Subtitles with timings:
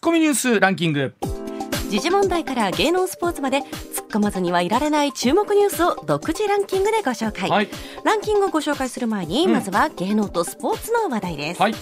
[0.00, 1.14] ッコミニュースランキング。
[1.90, 7.68] 時事問題から芸能スポーツまで突っ込まずにはいられない注目ニュースを独自ランキングでご紹介、はい。
[8.02, 11.74] ランキングをご紹介する前に、まずは芸能とスポーツの話題です、はい。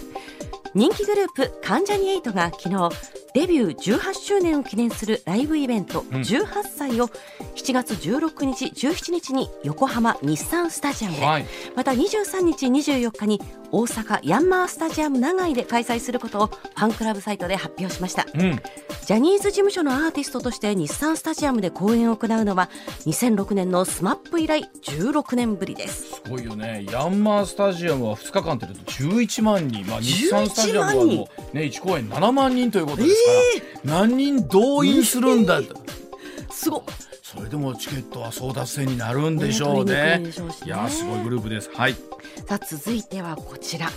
[0.75, 2.91] 人気グループ関ジャニ∞が昨日
[3.35, 7.09] デビュー18周年を記念するライブイベント18歳を
[7.57, 11.47] 7月16日17日に横浜日産スタジアムで、はい。
[11.77, 13.41] また23日24日に
[13.71, 18.27] 大阪ヤンマースタジアム長居で開催することをファンクラブサイトで発表しました。
[18.35, 18.61] うん。
[19.09, 22.69] ジャニーズ事務所のアーティストとして日産スタジアムで公演を行うのは
[23.07, 26.03] 2006年の SMAP 以来16年ぶりです。
[26.15, 26.87] すごいよね。
[26.91, 35.77] ヤンマースタジアムは2日間ってると11万人、まあ、日産スタジアムは11万人もう、ね、1公演7万人ということですから、何人動員するんだと。
[36.51, 36.79] すご。
[36.79, 36.83] っ
[37.31, 40.19] それでもチケットは争奪戦になるんでしょうね。
[40.19, 40.31] ね。
[40.65, 41.71] いやーすごいグループです。
[41.75, 41.93] はい。
[41.93, 43.91] さあ続いてはこちら。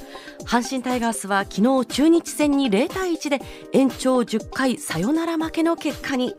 [0.45, 3.39] 阪神タイガースは昨日中日戦に0対1で
[3.71, 6.35] 延長10回サヨナラ負けの結果に。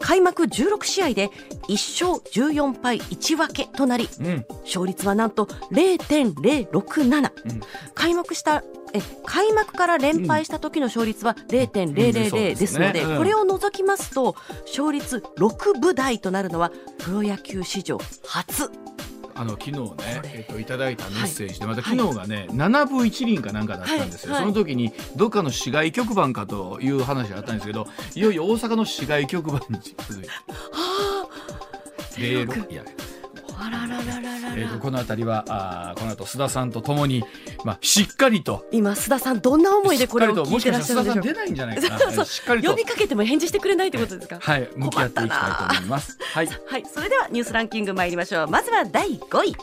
[0.00, 1.28] 開幕16試合で
[1.68, 4.44] 1勝14敗1分けとなりうん。
[4.64, 7.60] 勝率はなんと0.067、うん。
[7.94, 18.70] 開幕したえ開幕から連敗した時の勝率は0.000うんそうでですすので、これを除きますと勝率6分台となるのはプロ野球史上初。
[19.34, 19.86] あの昨日ね
[20.24, 28.20] えっといただいたメッセージで、またはい昨日がね、7分1厘かなんかだったんですよ、はいその時にどっかの市外局番かという話があったんですけどい。
[28.20, 30.28] よいよ大阪の市外局番に続いて。
[32.18, 32.84] 零六いや
[33.64, 34.54] あらららららら。
[34.56, 37.24] えーとこの辺りはあーこの後須田さんとともに、
[37.64, 41.98] まあ、しっかりと今須田さんどんな思いでこれを聞いらっしてらしたゃるんでしょう須田さん出ないんじゃないかな。
[41.98, 42.24] そうそう。
[42.24, 42.70] しっかりと。
[42.70, 44.38] 呼びかけても返事してくれないってことですか？
[44.40, 46.18] はい向き合っていきたいと思います。
[46.20, 46.46] はい。
[46.66, 48.48] はい、それではニュースランキング参りましょう。
[48.48, 49.56] まずは第5位。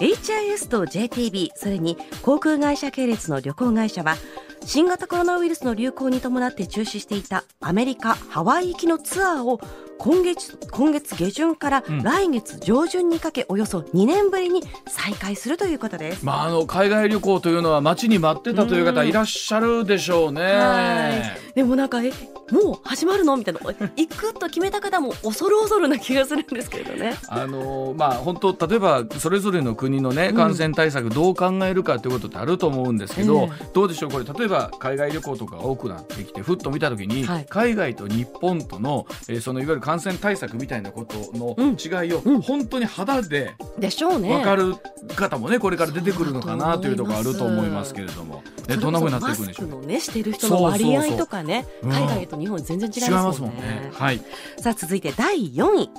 [0.00, 4.16] HIS と JTB それに航空会社系列の旅行会社は
[4.64, 9.60] 新型コロナウイルスの流行に伴って中止していたアメリカ・ハワイ行きのツアーを
[9.98, 12.02] 今月今月下旬からうん。
[12.02, 16.24] 来月上旬にかけおよそ2年ぶりに再開するということです。
[16.24, 20.42] まあ、あの海外旅行というのは待ちに待ってたという方いらっしゃるでしょうね。
[20.42, 21.54] はい。
[21.54, 22.10] でもなんかえ
[22.50, 23.36] もう始まるの？
[23.36, 23.60] みたいな。
[23.80, 27.16] え 行くと決めた方も恐る恐るな気がするんですけどね。
[27.28, 30.36] あのまあ本当例えばそれぞれの国のねうん。
[30.36, 34.10] 感染対策どう考えるかということってあると思うんですけど、えどうでしょう？
[34.10, 37.46] これ例えば海外旅行とかが多くなってきてふっと見た時に、はい。
[37.48, 41.70] 海外と日本との、えーそのいわゆる感染対策みたいなことのうん。
[41.70, 42.42] 違いをうん。
[42.42, 44.28] 本当に肌ででしょうね。
[44.28, 44.74] 分かる
[45.16, 53.90] 方もねこれから出てくるのかなというところあると思いますけれども、ね、どんなふうになっていくんでしょうマスクのねしてる人の割合とかね海外と日本全然違いまますすもんね。
[53.94, 54.20] はい。
[54.58, 55.90] さあ続いて第4位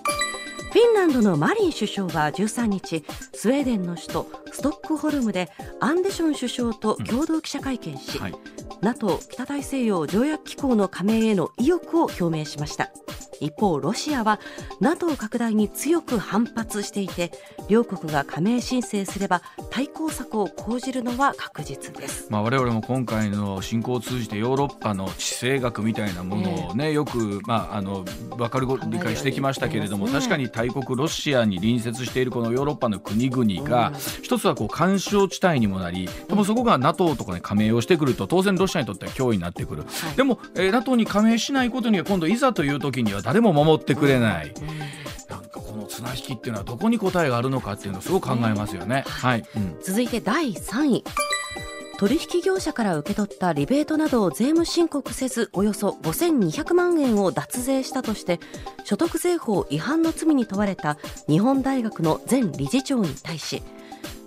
[0.71, 3.03] フィンランドのマリン首相は13日
[3.33, 5.49] スウェーデンの首都ストックホルムで
[5.79, 8.35] アンデション首相と共同記者会見し、はい。
[8.81, 12.91] NATO 北大西洋条約機構の加盟への意欲を表明しました。
[13.39, 14.39] 一方ロシアは
[14.81, 17.31] NATO 拡大に強く反発していて
[17.67, 22.27] 両国が加盟申請すれば対抗策を講じるのは確実です。
[22.29, 28.03] まあ、我々も今回の侵攻を通じてヨーロッパの地政学みたいなものをね、よく、まあ、あの
[28.35, 30.11] 分かる理解してきましたけれども、ね。
[30.11, 40.15] 確かに大国ロシアに隣接しているこのヨーロッパの国々が、一つはこう干渉地帯にもなりでもそこが NATO とかに加盟をしてくると当然ロシアにとっては脅威になってくる、はい。
[40.17, 44.53] でも、えー NATO に加盟しないことには今度いざという時には誰も守ってくれない。
[45.29, 49.03] なんかこの綱引きっていうのはどこに答えがあるのかっていうのをすごく考えますよね。
[49.07, 49.77] はい、うん。
[49.81, 51.03] 続いて第3位
[51.99, 58.39] 取引業者から受け取ったリベートなどを税務申告せずおよそ5200万円を脱税したとして
[58.85, 63.63] 所得税法違反の罪に問われた日本大学の前理事長に対し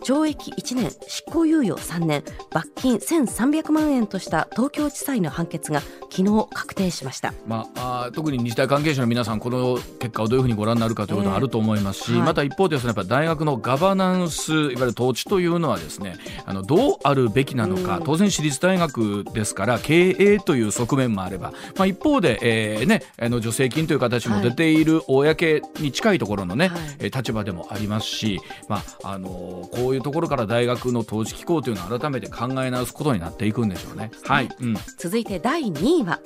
[0.03, 5.81] 懲役1年執行猶予3年罰金1300万円とした東京地裁の判決が
[6.11, 7.33] 昨日確定しました。
[7.47, 12.27] まあ、あー特に日大関係者の皆さんこの結果をどういうふうにご覧になるかということはあると思いますし、ええはい。
[12.27, 18.05] また一方でねやっぱ大学のガバナンスいわゆる統治というのはですねあのどうあるべきなのか、うん。
[18.05, 26.81] 当然私立大学ですから経営という側面もあれば、まあ、一方で、えーね、あの助成金という形も出ている公に近いところのね、はい。
[26.99, 34.11] えー立場でもありますし、まああのこういうところから大学の統治機構というのを改めて考え直すことになっていくんでしょうね。
[34.25, 34.77] はい、うん。
[34.99, 36.21] 続いて第2位は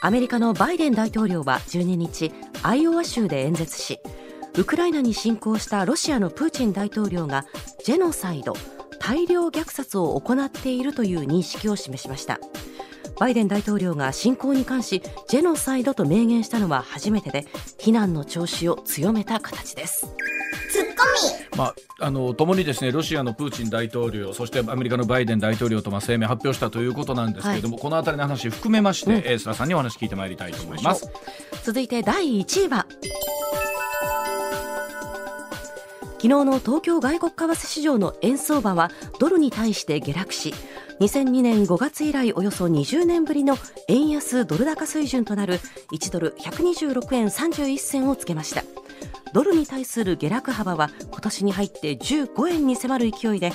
[0.00, 2.32] アメリカのバイデン大統領は12日
[2.62, 4.00] アイオワ州で演説し
[4.58, 7.46] ウクライナに侵攻したロシアのプーチン大統領が
[7.84, 8.54] ジェノサイド
[8.98, 12.38] 大量虐殺を行っているという認識を示しました。
[13.18, 17.46] バイデン大統領が侵攻に関しジェノサイドと明言したのは初めてで
[17.78, 20.12] 非難の調子を強めた形です。
[20.72, 20.91] ツッ
[21.56, 31.08] まあ、あの共にですねロシアのプーチン大統領そしてアメリカのバイデン大統領とまあ声明発表したということなんですけれども、このあたりの話含めまして、えー須田さんにお話聞いてまいりたいと思います。
[31.62, 32.86] 続いて第1位は
[36.22, 40.54] 昨日の東京外国為替市場の円相場はドルに対して下落し
[41.00, 43.56] 2002年5月以来およそ20年ぶりの
[43.88, 45.58] 円安ドル高水準となる
[45.92, 48.62] 1ドル126円31銭をつけました
[49.32, 53.52] ドルに対する下落幅は今年に入って15円に迫る勢いで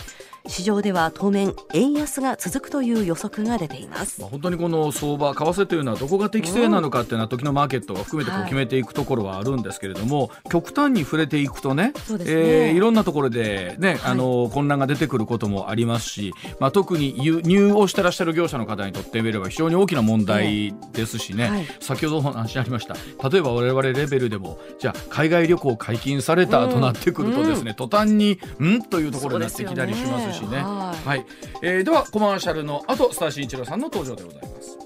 [0.47, 4.21] 市場では当面円安が続くという予測が出ています。
[4.21, 8.49] まあ、本当にこの相場、為替というのはどこが適正なのかっていうのは時のマーケットが含めてこうはい。
[8.49, 11.93] 決めていくところはあるんですけれども、極端に触れていくとねね。
[12.25, 13.99] えーいろんなところで、ねはい。
[14.05, 21.65] あの混乱が出てくることもありますし、まあ、特に輸入をしてらっしゃる業者の方にとってみれば非常に大きな問題ですしね、はい。
[21.79, 22.95] 先ほどお話ありました。
[23.29, 28.81] 例えば我々レベルでもじゃあ海外旅行解禁されたとなってくるとですね、途端にん？
[28.83, 30.47] というところになってきたりしますしね。
[30.47, 31.03] そうですよねはい。
[31.05, 31.25] はい、
[31.61, 34.77] えーではコマーシャルの後スター新一郎さんの登場でございます。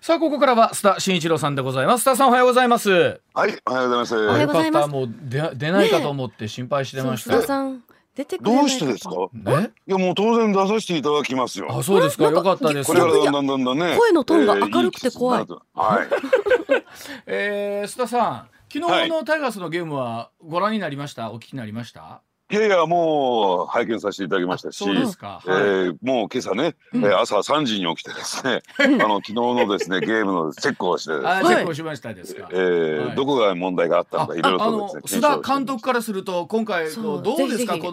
[0.00, 2.02] さあここからはスター新一郎さんでございます。
[2.02, 2.90] スターさんおはようございます。
[3.34, 4.14] はい、おはようございます。
[4.16, 7.82] おはようございもう出出ないかと思って心配してました、須田さん
[8.14, 9.14] 出てくれないどうしてですか？
[9.32, 11.66] ねいや、もう当然出させていただきますよ。
[11.76, 12.24] あそうですか。
[12.30, 12.86] よかったです。
[12.86, 13.96] これからだんだんだんだんね。
[13.98, 16.70] 声のトーンが明るくて怖いえーい季節になると。
[16.70, 16.82] はい。
[17.26, 21.32] えー、須田さん昨日のタイガースのゲームはご覧になりました？
[21.32, 22.22] お聞きになりました？
[22.48, 24.84] いやいや、もう拝見させていただきましたし。
[24.88, 25.02] えはい。
[25.02, 27.04] ーもう今朝ね、うん。
[27.04, 31.54] えー朝3時に起きてですね、あの昨日のですねゲームのチェックをしてね、あチはい。
[31.56, 33.16] ェックをしましたですか、えーはい。
[33.16, 37.78] どこが問題があったのあかいろいろあのとですね須田監督からすると今回どうですか？
[37.78, 37.90] こ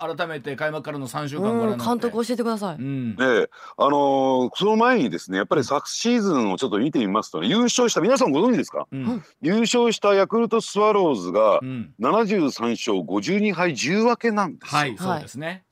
[0.00, 2.76] の改めて開幕からの3週間ご覧になって、うん監督教えてください。
[2.76, 3.16] うん。
[3.20, 8.86] ええあのーその前にですねやっぱり昨シーズンをちょっと見てみますとね優勝した皆さんご存知ですか？
[8.92, 9.24] うん。
[9.42, 11.92] 優勝したヤクルトスワローズがうん。
[12.00, 14.78] 73勝52敗10分けなんですよ。
[14.78, 15.64] はいそうですね、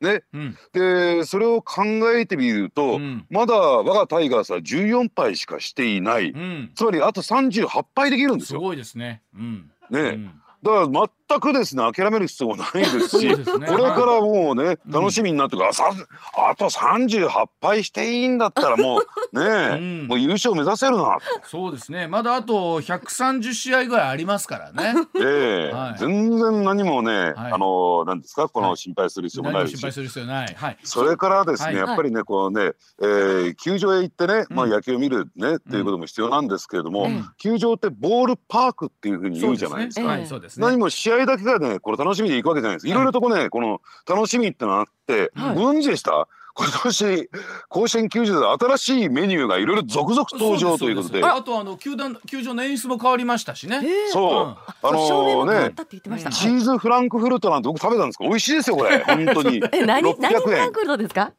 [0.00, 1.84] ね、うんでそれを考
[2.14, 8.60] えてみると、うんまだ我がタイガースは14敗しかしていない、うん、つまりあと38敗できるんですよ。
[8.60, 9.22] すごいですね。
[9.34, 9.70] うん。
[9.90, 13.66] ねうんだから全くですね諦める必要もないですしですね。
[13.66, 14.92] これからもうねうん。
[14.92, 15.90] 楽しみになってくる、あさ
[16.36, 17.28] あと38
[17.60, 19.02] 敗していいんだったらもう
[19.38, 20.06] ねえ、うん。
[20.08, 21.18] もう優勝目指せるな。
[21.44, 22.06] そうですね。
[22.06, 24.94] まだあと130試合ぐらいありますからね。
[25.16, 25.74] ええ。
[25.74, 25.98] はい。
[25.98, 27.14] 全然何もね、い。
[27.36, 28.48] あのなんですか？
[28.48, 28.70] こはい。
[28.70, 30.54] の心配する必要も何ないし、も心配する必要ない。
[30.54, 30.76] はい。
[30.84, 31.76] それからですね、はい。
[31.88, 37.26] やっぱりねこうね、えー球場へ行ってね、まあうん野球を見るね、っていうことも必要なんですけれども、うん。
[37.38, 40.06] 球場ってボールパークっていうふうに言うじゃないですか。
[40.06, 40.50] はい、そうです。
[40.50, 40.51] ね。
[40.60, 42.88] 何も試合だけがねこれ楽しみで行くわけじゃないです。
[42.88, 42.92] い。
[42.92, 45.56] ろいろとこうね、この楽しみってのがあって、はい。
[45.56, 46.28] ご存知でした？
[46.54, 47.30] 今年
[47.70, 51.24] 甲子園球場で新しいメニューがいろいろ続々登場ということで。
[51.24, 53.80] ああとあの球団球場の演出も変わりましたしね。
[53.82, 54.12] えー。
[54.12, 58.24] そう、うんあのね変わったって言ってました、うんチーズフランクフルトなんて僕食べたんですか？
[58.24, 58.98] 美味しいですよこれ。
[59.04, 59.62] 本当に。
[59.72, 61.32] え何何フ600円ランクフルトですか？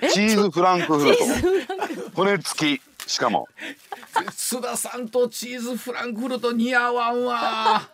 [0.00, 0.10] え？
[0.10, 1.24] チーズフランクフルト。
[2.16, 3.46] 骨付きしかも。
[4.32, 7.88] 須田さんとチーズフランクフルト似合わんわ。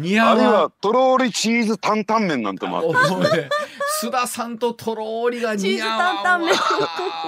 [0.00, 0.72] 似合あるいは。
[0.80, 3.48] とろーりチーズ担々麺なんてもあって
[4.02, 6.48] 須田さんととろーりが似合わんわ。
[6.48, 6.78] チーズ担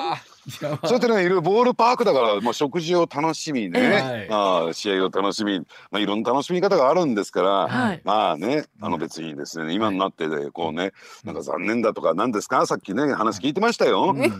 [0.06, 4.32] 々麺そうやってねいろいろボールパークだからもう食事を楽しみね、ええ。
[4.32, 5.60] ああ試合を楽しみ、
[5.90, 8.00] まあ、いろんな楽しみ方があるんですから、はい。
[8.04, 10.92] まあねあの別にですね今になってねこうね
[11.24, 12.66] なんか残念だとか何ですか？
[12.66, 14.12] さっきね話聞いてましたよ。
[14.12, 14.30] ね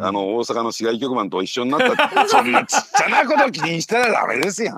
[0.00, 4.76] あの大阪の市外局番と一緒になった そんなちっちゃなこと気にしたらダメですよ。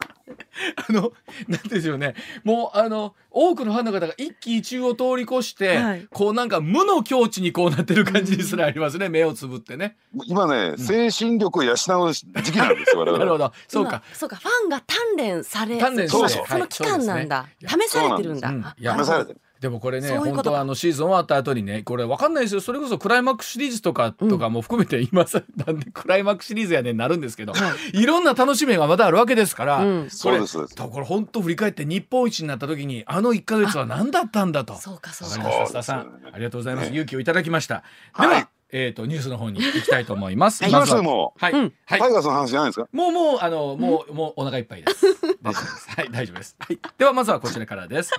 [0.89, 1.13] あの
[1.49, 2.15] なんでしょうね。
[2.43, 6.07] もうあの多くのファンの方が一喜一憂を通り越して、はい。
[6.13, 9.97] こうなんか無の境地にこうなってる感じにすらありますね、目をつぶってね。
[10.27, 13.01] 今ね精神力を養う時期なんですよ。
[13.01, 13.19] 我々。
[13.19, 13.53] なるほど。
[13.67, 14.03] そうか。
[14.07, 14.37] 今そうか。
[14.37, 17.79] ファンが鍛錬され鍛錬そその期間なんだ、はいそう。
[17.79, 18.49] です試されてるんだ。
[18.49, 22.61] そうなん試されてるでもこれね本当はあのシーズン終わった後にねこれわかんないですよ。
[22.61, 27.55] それこそクライマックスシリーズとかとかも含めて今さ、なんでクライマックスシリーズやねんなるんですけど、
[27.93, 29.99] い、ろんな楽しみがまだあるわけですから、うん。
[30.01, 30.75] これそうですそうです。
[30.75, 34.75] とこれ本当振り返って日本一になった時にあの1か月は何だったんだと。
[34.75, 37.83] そうかそうわかかりました須田さんありがとうございます、ね勇気をいただきました。
[38.19, 40.65] では、はいえっ、とニュースの方に行きたいと思います。
[40.65, 41.61] 行きますずはもはい、うん。
[41.87, 42.01] はい。
[42.01, 42.89] タイガースの話じゃないですか？
[42.93, 45.07] もうもうあのもう、もうお腹いっぱいです。
[45.43, 45.91] 大丈夫です。
[45.91, 46.57] はい大丈夫です。
[46.59, 46.79] はい。
[46.99, 48.11] ではまずはこちらからです。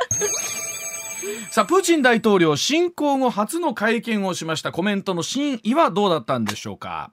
[1.51, 7.12] さあプーチン大統領侵攻後初の会見をしましたコメントの真意はどうだったんでしょうか？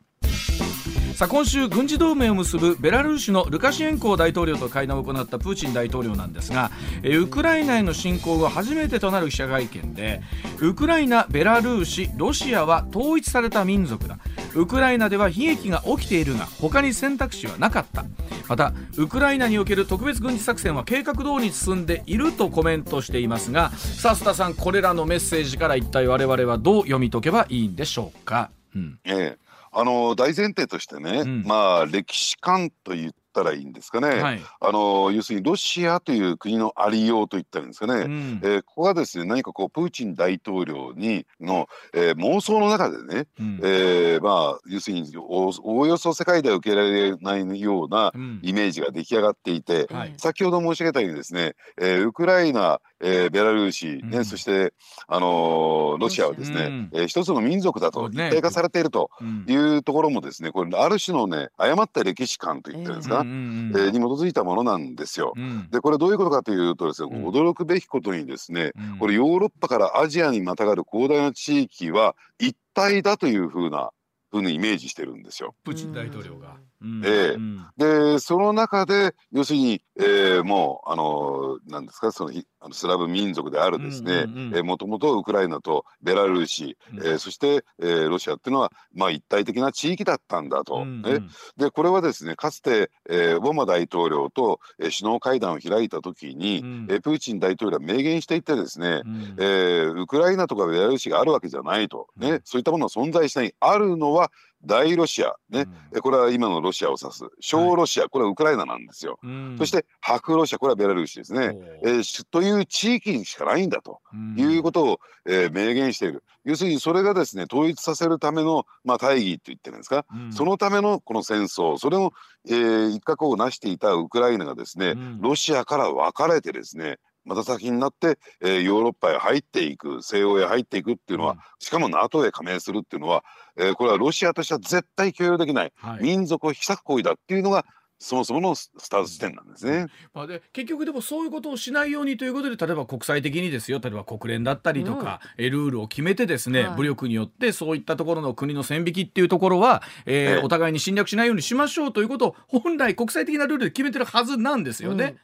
[1.15, 6.71] さあ今週軍事同盟を結ぶベラルーシのルカシェンコ大統領と会談を行ったプーチン大統領なんですが
[7.05, 10.23] ウクライナへの侵攻後初めてとなる記者会見で
[10.61, 14.19] ウクライナ、ベラルーシ、ロシアは統一された民族だ。
[14.55, 18.05] ウクライナでは悲劇が起きているが他に選択肢はなかった。
[18.49, 28.99] またウクライナにおける特別軍事作戦は計画通り進んでいるとコメントしていますがさあ須田さんこれらのメッセージから一体我々はどう読み解けばいいんでしょうか、うん。
[29.05, 29.52] ええ。
[29.73, 31.43] あの大前提としてね、うん。
[31.45, 34.41] まあ歴史観と言ったらいいんですかね、はい。
[34.61, 38.41] あの要するにロシアという国のありようと言ったらいいんですかね、うん。
[38.43, 43.61] えーここがですね何かこうプーチン大統領にの、えー妄想の中でね、うん。
[43.63, 48.41] えーまあ要するにおおおよそ世界では受けられないようなうん。
[48.43, 50.15] イメージが出来上がっていて、はい。
[50.19, 54.25] 先ほど申し上げたようにですね、えーウクライナ、えーベラルーシ、ねうん。
[54.25, 54.73] そして、
[55.09, 56.91] あのーロシアはですね、うん。
[56.93, 59.45] えー一つの民族だと一体化されているとうん。
[59.49, 65.33] いうところもですねこれある種のね誤った歴史観と言ってるんですか、えーに基づいたものなんですよ。
[65.37, 65.69] うん。
[65.71, 67.29] でこれどういうことかというとですね、うん。
[67.29, 68.99] 驚くべきことにですねうん。
[68.99, 73.91] これヨーロッパからアジアにまたがる広大な地域は一体だというふうな
[74.31, 75.55] ふうにイメージしてるんですよ。
[75.65, 76.57] プーチン大統領が。
[76.83, 77.03] うん。
[77.05, 77.29] ええ。
[77.35, 77.67] うん。
[77.77, 84.27] でその中で要するに、えーもうあのなんですかそのひあのスラブ民族であるですね
[84.63, 86.99] もともとウクライナとベラルーシ、うん。
[86.99, 90.85] えーそして、えーロシアっていうのは、まあ、一体的な地域だったんだと。
[90.85, 91.31] ねうんうん。
[91.57, 96.87] でこれはですねかつて、えーオバマ大統領と、えー首脳会談を開いた時に、うん。
[96.91, 99.37] えープーチン大統領は明言していてですね、うん。
[99.39, 102.31] えーウクライナとかベラルーシがあるわけじゃないと、ね。
[102.31, 102.41] うん。
[102.45, 103.55] そういったものは存在しない。
[103.61, 104.31] あるのは
[104.65, 105.67] 大ロシア、ね。
[105.95, 107.25] えこれは今のロシアを指す。
[107.41, 109.19] 小ロシア、これはウクライナなんですよ。
[109.23, 109.57] うん。
[109.59, 111.57] そして白ロシアこれはベラルーシですね。
[111.85, 114.39] えーしという地域にしかないんだとうん。
[114.39, 116.23] いうことを、えー明言している。
[116.45, 120.33] 要するにそれがですね統一させるための、まあ、大義って言ってるんですか、うん。
[120.33, 122.13] そのためのこの戦争それの、
[122.49, 125.21] えー一角を成していたウクライナがですね、うん。
[125.21, 131.39] ロシアから分かれてですねまた先になって、えーヨーロッパへ入っていく西欧へ入っていくっていうのは、うん。
[131.59, 133.25] しかも NATO へ加盟するっていうのは、
[133.57, 136.03] えーこれはロシアとしては絶対許容できない、はい。
[136.03, 137.65] 民族を引き裂く行為だっていうのが
[138.03, 139.87] そもそものススタート地点なんですね。
[140.13, 143.79] まあ、で結局でもそういうことをしないようにということで例えば国際的にですよ。
[143.79, 146.77] 例えば国連だったりとか、えルールを決めてですね、はい。
[146.77, 150.43] 武力によってそういったところの国の線引きっていうところは、えーええ。
[150.43, 155.17] お互いに侵略しないようにしましょうということを本来国際的なルールで決めてるはずなんですよね。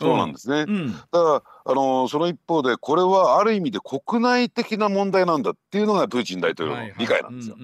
[0.00, 0.64] そうなんですね。
[0.68, 7.56] うんだから、あのーその一方でこれはある意味で国内的な問題なんだっていうのがプーチン大統領の理解なんですよ。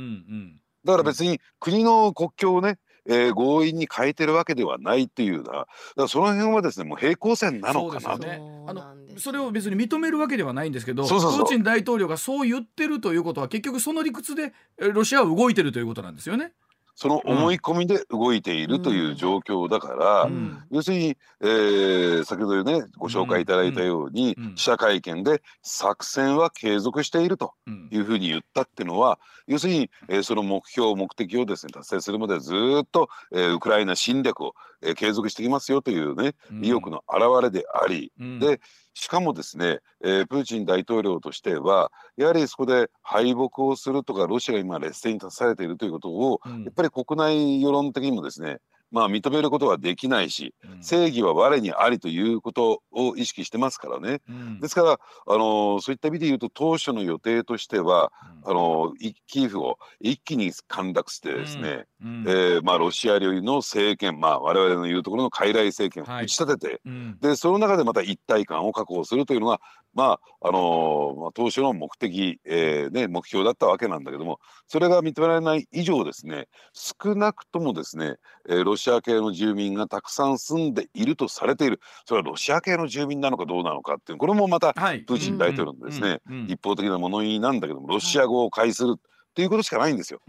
[0.84, 8.08] だから別に国の国境をね、えー強引に変えてるわけではないっていうようなだからその辺はですねもう平行線なのかなと。
[8.10, 16.52] そうですよねそれを別に認めるわけではないんですけどプーチン大統領がそう言ってるということは結局その理屈でえロシアは動いてるということなんですよね。
[16.94, 20.59] その思い込みで動いているという状況だから、うん。
[20.70, 27.88] 要するに、えー先ほどねご紹介いただいたように、記者会見で作戦は継続しているとうん。
[27.90, 38.38] いうふうに言ったっていうのは要するに、えーその目標目的をですね達成するまでずーっと、えーウクライナ侵略を、えー継続していきますよというね意欲の表れであり、うん。
[38.38, 38.60] で
[38.94, 46.64] しかもですね、えープーチン大統領としてはやはりそこで敗北をするとかロシアが今劣勢に立たされているということをうん。
[46.64, 48.58] やっぱり国内世論的にもですね
[48.90, 50.82] まあ認めることはできないしうん。
[50.82, 54.20] 正義は我にありということを意識してますからね。
[54.28, 54.61] うん。
[54.61, 54.97] ですから、あ
[55.28, 58.12] のーそういった意味で言うと当初の予定としては
[58.44, 62.25] あのーいキーフを一気に陥落してですね、うん。
[62.26, 67.18] えーまあ、ロシア領の政権、まあ、我々の言うところの傀儡政権をはい打ち立てて、うん。
[67.20, 69.61] でその中でまた一体感を確保するというのが、
[69.94, 78.16] まああのーまあ、当初の目的、えーね、目標だったわけなんだけどもそれが認められない以上ですね少なくともですね、
[78.49, 81.80] えーロシア系の住民がたくさん住んでいるとされている。
[82.06, 85.00] それはロシア系の住民なのかどうなのかっていうこれもまたはい。
[85.00, 90.20] プーチン大統領のですね、一方的な物言いなんだけどもロシア語を介するっていうことしかないんですよ。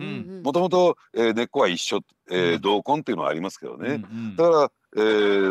[0.43, 1.99] もともと根っこは一緒、
[2.29, 4.01] えーうん同根っていうのはありますけどね。
[4.35, 4.71] だから、えー、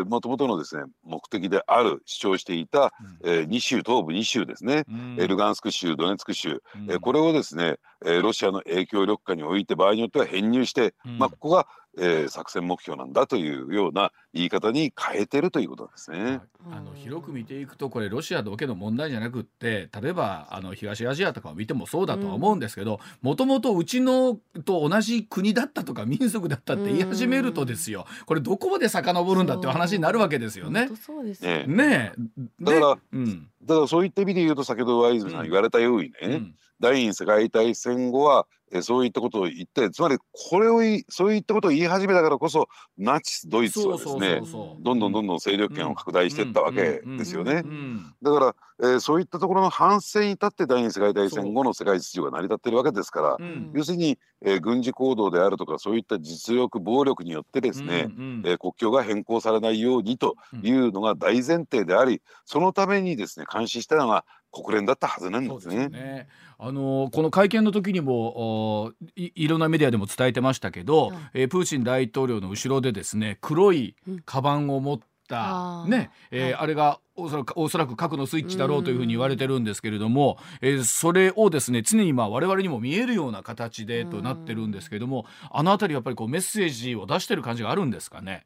[0.05, 2.93] もともとのですね目的である主張していた、
[3.23, 5.15] えー、2州東部2州ですね、うん。
[5.19, 6.91] えールガンスク州ドネツク州、うん。
[6.91, 11.17] えーこれをですね、えーロシアの影響力下において場合によっては編入して、うん。
[11.17, 11.67] まあ、ここが、
[11.97, 16.39] えー作戦目標なんだというような言い方に変えてるということですね。
[16.71, 28.05] あの広く見ていくとこれロシアだけの問題じゃなくって例えばあの東アジアとかを見てもそうだとは思うんですけどもともとうちのと同じ国だったとか民族だったって言い始めるとですよ。
[28.25, 30.89] これどこまで遡るんだっていう話になるわけですよね。
[31.05, 31.51] そうですよ。
[31.51, 33.47] ねねえだからでうん。
[33.63, 35.43] だからそういった意味で言うと先ほどワイズさん。
[35.43, 44.39] 言われたようにね、うん第二次世界大戦後は、えーそういったことを言ってつまりこれをそういったことを言い始めたからこそナチスドイツはですね
[44.79, 47.63] どんどんどんどん勢力圏を拡大していったわけですよね。
[47.65, 48.13] うん。
[48.21, 53.71] だから、えーそういったところの反省に立って第二次世界大戦後の世界秩序が成り立っているわけですから、うん。
[53.73, 58.41] 要するに、えー軍事行動であるとかそういった実力暴力によってですね、うん。
[58.45, 65.99] えー国境が変更されないようにというのが大前提でありそのためにですね監視したのが国連だったはずなんですそうですよね。
[65.99, 66.27] ね。
[66.59, 88.45] あのこの会見の時にもおいいろんなメディアでも伝えてましたけど、はいえープーチン大統領の後ろでですね黒いカバンを持った、あーね、えーはいあれがおそらくおそらく核のスイッチだろうというふうに言われてるんですけれども、えーそれをですね常にまあ我々にも見えるような形でとなってるんですけれども、あのあたりやっぱりこうメッセージを出してる感じがあるんですかね？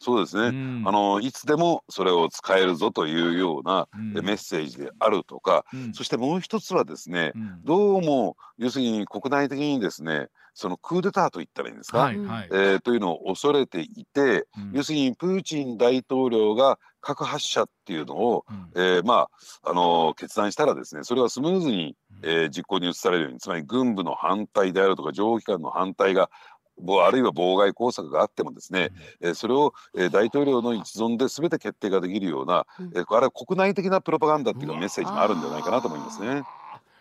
[0.00, 0.82] そうですね、うん。
[0.86, 5.92] あのいつでもそれを使えるぞというようなメッセージであるとか、うん。
[5.92, 7.64] そしてもう一つはですね、うん。
[7.64, 12.48] どうも要するに国内的にですねそのクーデターと言ったらいいんですか、はいはい。
[12.50, 14.72] えーというのを恐れていて、うん。
[14.72, 18.70] 要するにプーチン大統領が核発射っていうのを、うん。
[18.76, 19.28] えーま
[19.64, 26.57] ああの決断したらですねそれはスムーズに、えー実行に移されるようにつまり軍部の反対であるとか情報機関の反対がぼ
[27.06, 32.86] あるいは妨害工作があってもですね、えーそれを、えー大統領の一存で全て決定ができるような、うん。
[32.94, 36.44] えーあれは国内的なプロパガンダっていうメッセージもあるんじゃないかなと思いますね。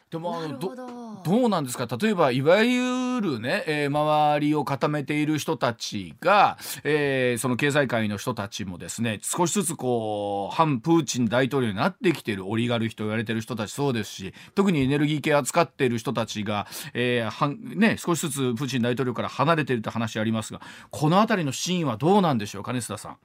[0.09, 0.87] でもあのどど
[1.21, 1.85] どうなんですか？
[2.01, 23.17] 例えばいわゆるね、えー周りを固めている人たちが、えーその経済界の人たちもですね少しずつこう反プーチン大統領になってきているオリガルヒと言われている人たちそうですし特にエネルギー系扱っている人たちが、えーはんね、少しずつプーチン大統領から離れているという話ありますがこの辺りのシーンはどうなんでしょう金須田さん。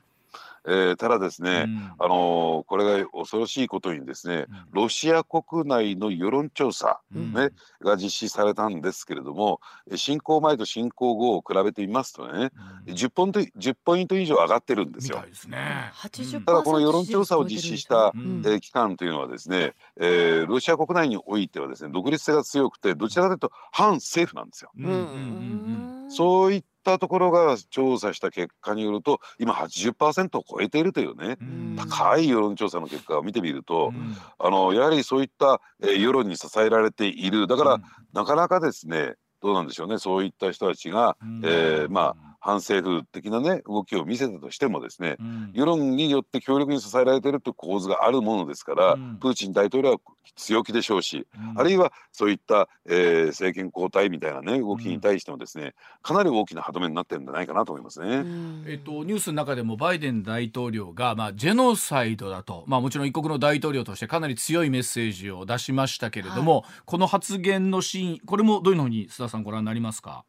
[0.67, 1.93] えーただですね、うん。
[1.99, 7.33] あのーこれが恐ろしいことにですね、ロシア国内の世論調査、うん。
[7.33, 7.51] ね
[7.81, 12.51] が実施されたんですけれどもえ侵攻前と侵攻後を比べてみますとね
[12.87, 12.95] うん。
[12.95, 15.23] 10ポイント10ポイント以上上がってるんですよ。
[15.35, 15.91] すね。
[15.95, 18.43] 80%ただこの世論調査を実施したうん。
[18.47, 24.71] えー機関というのはですね、えーロシア国内においてはですね独立性が強くてどちらかというと反政府なんですよ。
[24.77, 24.85] うん。
[24.85, 24.93] うん。
[24.93, 26.05] うん。
[26.05, 26.11] うん。
[26.11, 31.77] そういったところが調査した結果によると今80%を超えているというねうん。
[31.77, 34.17] 高い世論調査の結果を見てみると、うん。
[34.39, 37.47] あのやはりそういった、えー世論に支えられている。
[37.47, 37.83] だから、うん。
[38.13, 41.41] なかなかですねどうなんでしょうねそういった人たちが、うん。
[41.45, 45.51] えーまあ反政府的なね動きを見せたとしてもですねうん。
[45.55, 49.17] 世論によって強力に支えられているという構図があるものですから、うん。
[49.21, 49.99] プーチン大統領は
[50.35, 51.61] 強気でしょうし、うん。
[51.61, 58.25] あるいはそういった、えー政権交代みたいなね動きに対してもですね、かなり大きな歯止めになってるんじゃないかなと思いますね。
[58.67, 70.25] えっと、ニュースの中でもバイデン大統領が、まあ、ジェノサイドだと、まあ、もちろん一国の大統領としてかなり強いメッセージを出しましたけれども、この発言のシーンこれもどういうのに須田さんご覧になりますか、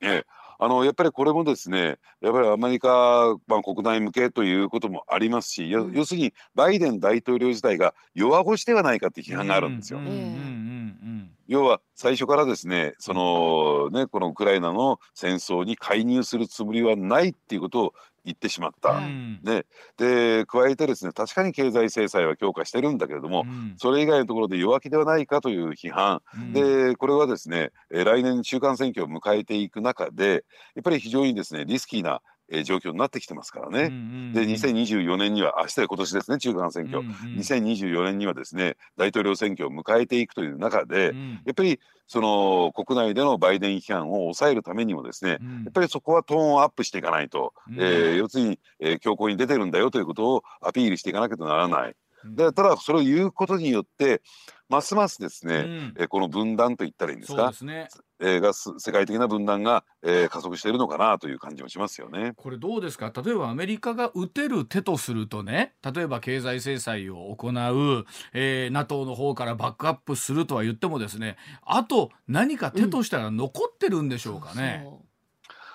[0.00, 5.92] ええあのやっぱりこれもですねやっぱりアメリカ、まあ、国内向けということもありますし、ようん。
[5.92, 9.98] 要するにバイデン大統領自体が弱腰ではないかって批判があるんですよ。
[9.98, 11.30] うんうんうん。
[11.48, 19.00] 要は最初からですねそのねこのウクライナの戦争に介入するつもりはないっていうことを言ってしまった。
[19.00, 19.64] ね、
[19.96, 23.74] で加えてですね確かに経済制裁は強化してるんだけれども、うん。
[23.76, 26.52] それ以外のところで弱気ではないかという批判、うん。
[26.52, 32.20] でこれはですねえー来年中間選挙を迎えていく中でやっぱり非常にですねリスキーな
[32.52, 33.88] えー状況になってきてますからね。
[34.32, 41.40] で2024年には明日で今年ですね中間選挙、うんうん2024年にはですね大統領選挙を迎えていくという中で、うん。
[41.44, 45.62] やっぱりその国内でのバイデン批判を抑えるためにもですね、うん。
[45.64, 47.76] やっぱりそこはトーンをアップしていかないと、うん。
[47.80, 51.94] えー要するに、えー強硬に出てるんだよということをアピールしていかなきゃならない。
[52.24, 54.22] でただそれを言うことによって
[54.72, 55.94] ますますですね、うん。
[55.98, 57.42] えーこの分断と言ったらいいんですか？
[57.42, 57.88] そうですね。
[58.20, 62.32] えーがす世界的な分断が、えー加速しているのかなという感じもしますよね。
[62.36, 63.12] これどうですか？
[63.14, 74.86] 例えばアメリカが打てる手とするとね例えば経済制裁を行う、えー、NATO の方からバックアップするとは言ってもですねあと何か手としたら残ってるんでしょうかね。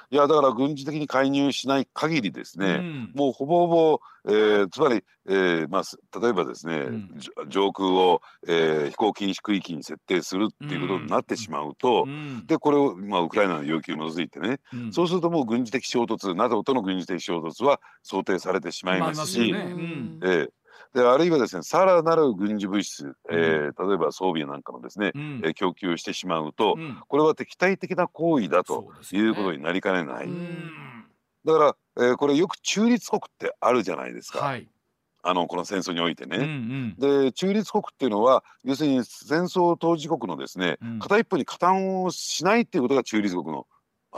[0.09, 3.11] いやだから軍事的に介入しない限りですね、うん。
[3.13, 7.09] もうほぼほぼ、えーつまり、えーまあ、す例えばですね、ん。
[7.17, 12.45] じょ上空を、えー飛行禁止区域に設定するっていうことになってしまうと、うん。
[12.47, 14.93] でこれを、まあ、ウクライナの要求に基づいてね、うん。
[14.93, 20.49] そうするともう軍事的衝突 NATO との軍事的衝突は想定されてしまいますし、まあえー
[20.93, 30.25] であるいはですねさらなる軍事物質、えー例えば装備なんかのですね、うんえー供給してしまうと、うんこれは敵対的な行為だということになりかねない。
[30.25, 31.05] うん
[31.45, 31.75] だから、
[32.07, 34.39] えーこれよく中立国ってあるじゃないですか。
[34.39, 34.67] はい。
[35.23, 36.45] あのこの戦争においてうんうね。
[36.45, 43.67] んで中立国っていうのは要するに戦争当事国のですね、うん片一方に加担をしないっていうことが中立国の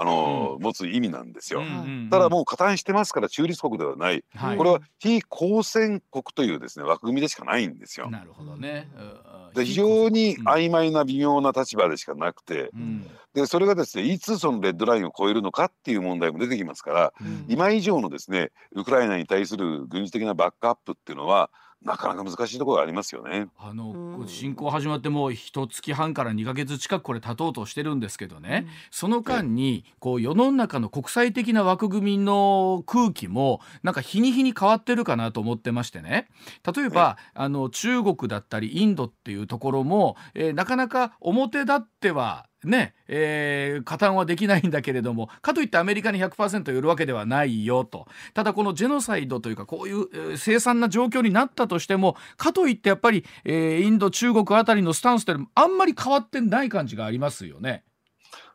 [0.02, 1.62] あの、持つ意味なんですよ。
[2.10, 4.58] ただもう加担してますから中立国ではない、はい。
[4.58, 8.10] これは非公戦国というですね枠組みでしかないんですよ。
[8.10, 8.90] なるほどね。
[8.96, 9.54] うん。
[9.54, 13.06] で非常にうん曖昧な微妙な立場でしかなくてうん。
[13.34, 17.46] でそれがですねいつそのレッドラインを超えるのかっていう問題も出てきますからうん。
[17.50, 21.50] 今以上のですねウクライナに対する軍事的なバックアップっていうのは
[21.84, 23.48] なかなか難しいところがありますよね。
[23.58, 24.28] あのうん。
[24.28, 36.28] 侵攻始まってもう一月半から2ヶ月近くこれ経とうとしてるんですけどね、その間にこう世の中の国際的な枠組みの空気もなんか日に日に変わってるかなと思ってましてね。
[36.76, 57.84] 例えばあの中国だったりインドっていうところも、えーなかなか表立ってはねえー加担はできないんだけれどもかといってアメリカに100%寄るわけではないよとただこのジェノサイドというかこういう、凄惨な状況になったとしてもかといってやっぱり、えーインド中国あたりのスタンスってあんまり変わってない感じがありますよね。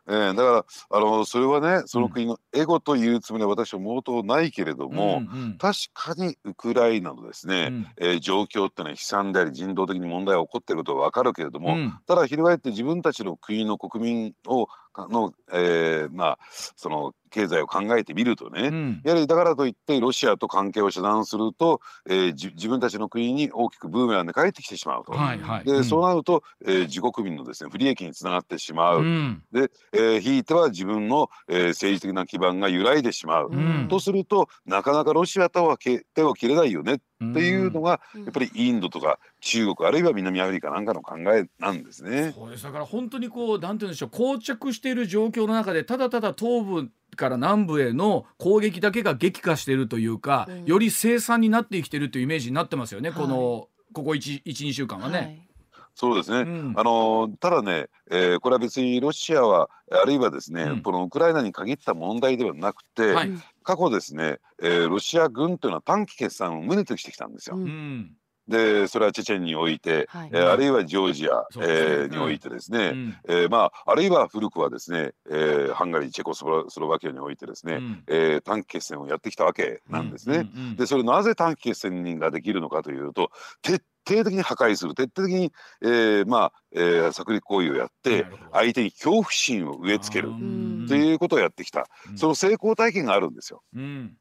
[0.07, 7.87] えーだからあのそれはねその国のエゴというつもりは私は毛頭ないけれども、うんうん確かにウクライナのですね、うん。
[7.97, 11.97] えー状況ってのは悲惨であり人道的に問題が起こっていることは分かるけれども、うん。
[12.05, 14.73] ただ翻って自分たちの国の国民をか
[15.09, 16.39] の、えーまあ
[16.75, 19.01] その経済を考えてみるとね、うん。
[19.03, 25.11] やはりだからといってロシアと関係を遮断すると、えーじ自分たちの国に大きくブーメランで帰ってきてしまうと。
[25.11, 25.65] はいはい。
[25.65, 25.83] で、ん。
[25.83, 29.43] そうなると、えー自国民のですね不利益につながってしまう、うん。
[29.51, 33.87] で、えーひいては自分の、えー政治的な基盤が揺らいでしまう、うん。
[33.89, 36.97] とするとなかなかロシアとはけ手を切れないよねっ
[37.33, 38.23] ていうのが、うん。
[38.23, 42.33] やっぱりインドとか中国あるいは南アフリカなんかの考えなんですね。
[42.35, 42.63] そうです。
[42.63, 50.65] だから本当にこうなんて言うんでしょう膠着している状況の中でただただ東部から南部への攻撃だけが激化しているというか、うん。
[50.65, 53.19] より凄惨になってきているというイメージになってますよね、はい。
[53.19, 55.47] このここ12週間はね。
[55.93, 56.73] そうですね、うん。
[56.75, 60.81] あのただね、えーこれは別にロシアはあるいはですね、うん。
[60.81, 63.31] このウクライナに限った問題ではなくて、はい。
[63.61, 67.57] 過去ですね、えーロシア軍というのは短期決算を胸としてきたんですよ。
[67.57, 67.63] うん。
[67.63, 68.11] うん
[68.47, 70.29] でそれはチェチェンにおいて、はい。
[70.31, 73.17] えーあるいはジョージア、えーにおいてですね、うん。
[73.27, 78.03] えーまあ、あるいは古くはですね、えーハンガリーチェコスロスロバキアにおいてですね、うん。
[78.07, 80.37] えー短期決戦をやってきたわけなんですね。
[80.37, 83.31] うんうんうんでそれなぜ短期決戦ができるのかというと
[83.61, 90.85] 徹底的に破壊する徹底的に、えーまあえー殺戮行為をやって相手に恐怖心を植え付けるうん。
[90.87, 92.17] ということをやってきた、うん。
[92.17, 93.63] その成功体験があるんですよ。
[93.75, 94.17] うん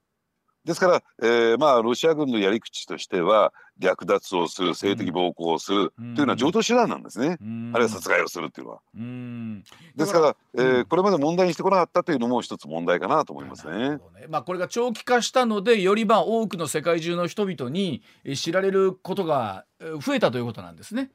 [0.65, 7.73] ですから、えーまあロシア軍のやり口としては略奪をする性的暴行をするというのは常套手段なんですね、うん。
[7.75, 8.81] あるいは殺害をするっていうのは。
[8.95, 9.65] うん。
[9.97, 10.85] ですから、えーうん。
[10.87, 13.91] これまで問題にしてこなかったというのも一つ問題かなと思いますね。
[13.91, 13.99] ね。
[14.29, 21.11] まあ、これが長期化したのでよりまあ多くの世界中の人々にえ知られることがえ増えたということなんですね。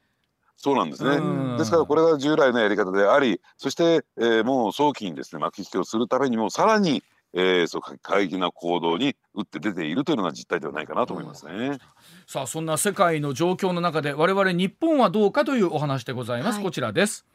[0.56, 1.16] そうなんですね。
[1.16, 1.56] うん。
[1.56, 11.78] ですからこれが従来のやり方でありそして、えーもう早期にですね幕引きをするためにもさらに、えー、そうか過激な行動に打って出ているというのが実態ではないかなと思いますね。
[12.26, 16.64] さあそんな世界の状況の中で我々日本はどうかというお話でございます、はい。
[16.64, 17.26] こちらです。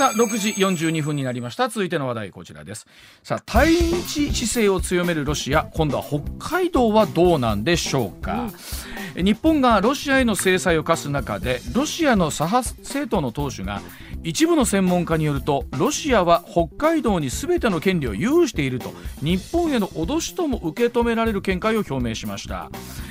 [0.00, 1.68] さあ6時42分になりました。
[1.68, 2.86] 続いての話題こちらです。
[3.22, 5.68] さあ対日姿勢を強めるロシア。
[5.74, 8.50] 今度は北海道はどうなんでしょうか、
[9.14, 13.80] え日本がロシアへの制裁を科す中でロシアの左派政党の党首が
[14.22, 22.70] 一部の専門家によるとロシアは北海道に全ての権利を有していると日本への脅しとも受け止められる見解を表明しました。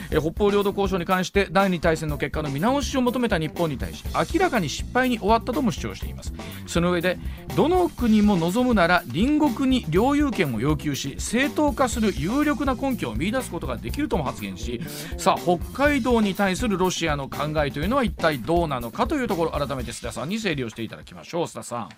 [0.10, 6.34] 北方領土交渉に関して第二大戦の結果の見直しを求めた日本に対し明らかに失敗に終わったとも主張しています。
[6.66, 7.20] その上で
[7.56, 14.82] どの国も望むなら隣国に領有権を要求し正当化する有力な根拠を見出すことができるとも発言し
[15.18, 21.90] さあ北海道に対するロシアの考えというのは一体どうなのかというところ改めて須田さんに整理をしていただきましょう須田さん。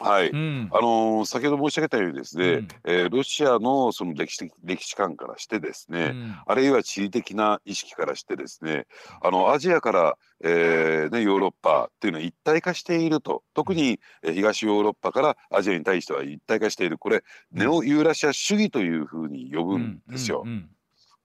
[0.00, 0.68] はい、うん。
[0.72, 2.68] あのー先ほど申し上げたようにですね、うん。
[2.84, 6.36] えーロシアのその歴史的歴史観からしてですね、うん。
[6.46, 8.86] あるいは地理的な意識からしてですね
[9.20, 13.42] あのアジアから、えーね、ヨーロッパっていうのは一体化していると。
[13.54, 16.98] 特にえー東ヨーロッパからアジアに対しては一体化している。
[16.98, 20.42] これネオユーラシア主義というふうに呼ぶんですよ。
[20.44, 20.70] うんうん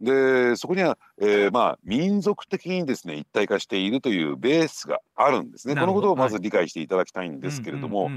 [0.03, 5.75] でそこには、えーまあ、民族的にですね一体化しているというベースがあるんですね。
[5.75, 8.11] このことをまず理解していただきたいんですけれども、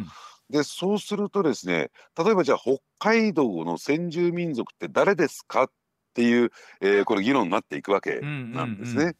[0.50, 5.72] でそうするとですね例えばじゃあ北海道の先住民族って誰ですかって
[6.16, 6.50] っていう、
[6.80, 9.14] えーこれ議論になっていくわけなんですね。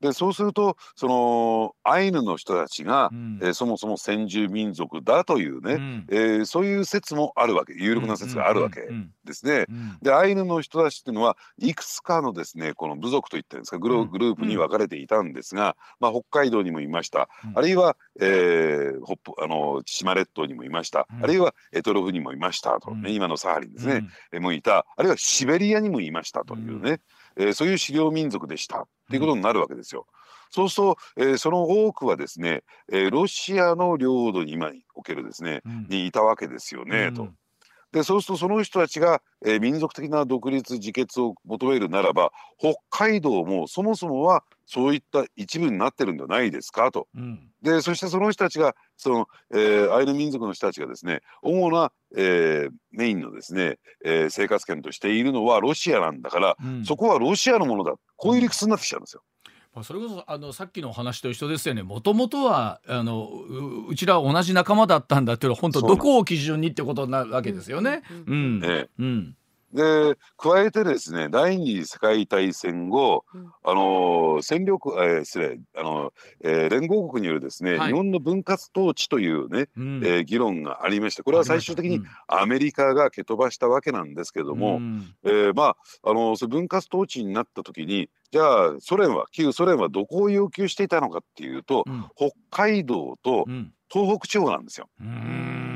[0.00, 3.38] でそうするとそのアイヌの人たちが、うん。
[3.40, 6.06] えーそもそも先住民族だというね、うん。
[6.10, 9.66] えーそういう説もあるわけ有力な説があるわけうんですね。
[9.68, 9.98] うん。
[10.02, 17.58] でアイヌの人たちっていうのはいくつかのですねこの部族といったんですかグループに分かれていたんですが、まあ、北海道にもいました、うん。
[17.58, 19.02] あるいは、えー
[19.38, 21.24] あの千島列島にもいました、うん。
[21.24, 23.14] あるいはエトロフにもいましたと、ねうん。
[23.14, 24.08] 今のサハリンですね、
[24.40, 24.86] もいた。
[24.96, 27.00] あるいはシベリアにもいましたというね、
[27.36, 28.82] えーそういう狩猟民族でした。
[28.82, 30.06] っていうことになるわけですよ。
[30.50, 35.86] そうすると、えーその多くはですね、えーロシアの領土に今におけるですねうん。
[35.88, 37.28] にいたわけですよね、うんと。
[37.92, 47.06] でそうするとその人たちが、えー民族的な独立自決を求めるならば北海道もそもそもはそういった一部になってるんじゃないですかと。
[47.14, 59.22] うんでそしてその人たちがその、えーアイヌ民族の人たちがですね主な、えーメインのですね、えー生活圏としているのはロシアなんだから、うんそこはロシアのものだこういう理屈になってきちゃうんですよ。
[59.74, 61.82] まあ、それこそあのさっきのお話と一緒ですよね。
[61.82, 68.02] もともとはあのううちらは同じ仲間だったんだっていうのは本当どこを基準にってことになるわけですよね。
[68.26, 68.64] ううんん。
[68.64, 68.88] え。
[68.98, 69.36] うん
[69.72, 73.46] で加えてですね第二次世界大戦後、うん。
[73.64, 77.88] あのー戦力、えー失礼あの、えー連合国によるですね、はい。
[77.88, 80.00] 日本の分割統治というね、うん。
[80.04, 85.14] えー議論がありましてこれは最終的にアメリカが蹴飛ばしたわけなんですけども、うん。
[85.24, 92.04] えーまああの分割統治になった時にじゃあソ連は旧ソ連はどこを要求していたのかっていうと、うん。
[92.16, 93.72] 北海道とうん。
[93.92, 94.88] 東北地方なんですよ。
[95.00, 95.71] うーん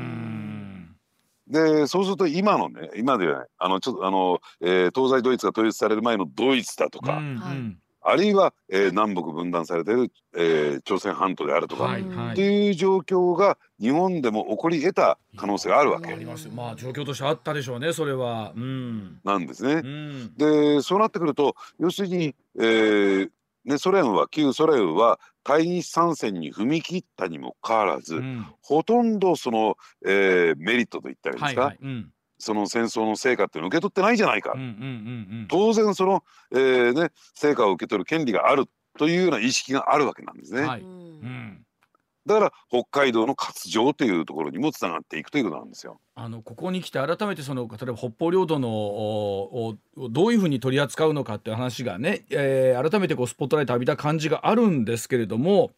[1.49, 7.77] でそうすると今のね今ではないあのちょっとあの、えー東西ドイツが統一される前のドイツだとか、うんうん。
[8.01, 12.33] あるいは、えー南北分断されている、えー朝鮮半島であるとか、はいうんはい。
[12.33, 16.11] っていう状況が日本でも起こり得た可能性があるわけ。
[16.11, 16.53] ありますよ。
[16.53, 18.51] まあ状況としてあったでしょうねそれは。
[18.55, 19.19] うん。
[19.23, 19.73] なんですね。
[19.75, 20.33] うん。
[20.35, 23.29] でそうなってくると要するに、えー
[23.65, 28.45] ね、ソ連は旧ソ連は対日参戦に踏み切ったにもかかわらず、うん。
[28.61, 32.11] ほとんどその、えーメリットといったらいいんですか、はいはいうん。
[32.37, 34.69] その戦争の成果っていうのを受け取ってないじゃないか、うんうんう
[35.43, 35.47] ん。
[35.49, 38.65] 当然その、えーね、成果を受け取る権利がある
[38.99, 40.61] というような意識があるわけなんですね。
[40.63, 40.81] はい。
[40.81, 40.89] うん。
[40.89, 40.93] う
[41.25, 41.66] ん
[42.27, 45.99] だから北海道の割譲というところにもつながっていくということなんですよ。
[46.15, 55.71] あのここに来て改めてその例えば北方領土のおおどういうふうに取り扱うのかっていう話がね、えー改めてこうスポットライト浴びた感じがあるんですけれども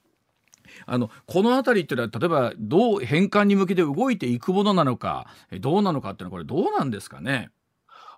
[0.85, 5.27] あのこの辺りっていうのは例えばどう返還に向けて動いていくものなのか
[5.59, 7.49] どうなのかっていうのはこれどうなんですかね？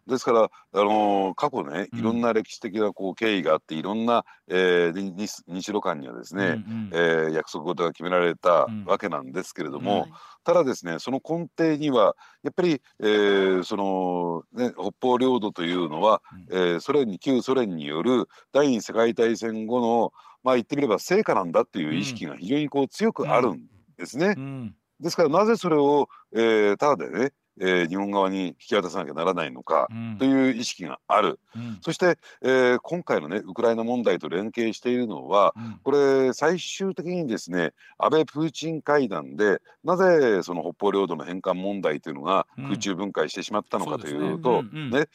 [0.08, 2.00] ですから、あのー過去ねうん。
[2.00, 6.90] いろんな歴史的なこう経緯があっていろんな、えーに日日露間にはですね、うんうん。
[6.94, 8.86] えー約束事が決められたうん。
[8.86, 10.08] わけなんですけれどうも、
[10.44, 16.58] ただですねその根底にはやっぱり、えーそのね、北方領土というのは、うん。
[16.58, 24.34] えーソ連に旧ソ連による第二次世界大戦後のまあ言ってみれば成果なんだっていう意識が非常にこう強くあるんですね。
[24.36, 24.76] うん。
[25.00, 30.18] ですからなぜそれを、えーただでね、えー日本側に引き渡さなきゃならないのかうん。
[30.18, 31.40] という意識がある。
[31.56, 31.78] うん。
[31.82, 35.80] そして、えー今回のねウクライナ問題と連携しているのはうん。
[35.84, 42.64] これ最終的にですね安倍プーチン会談でなぜその北方領土の返還問題というのがうん。
[42.66, 45.06] 空中分解してしまったのかといそうとね。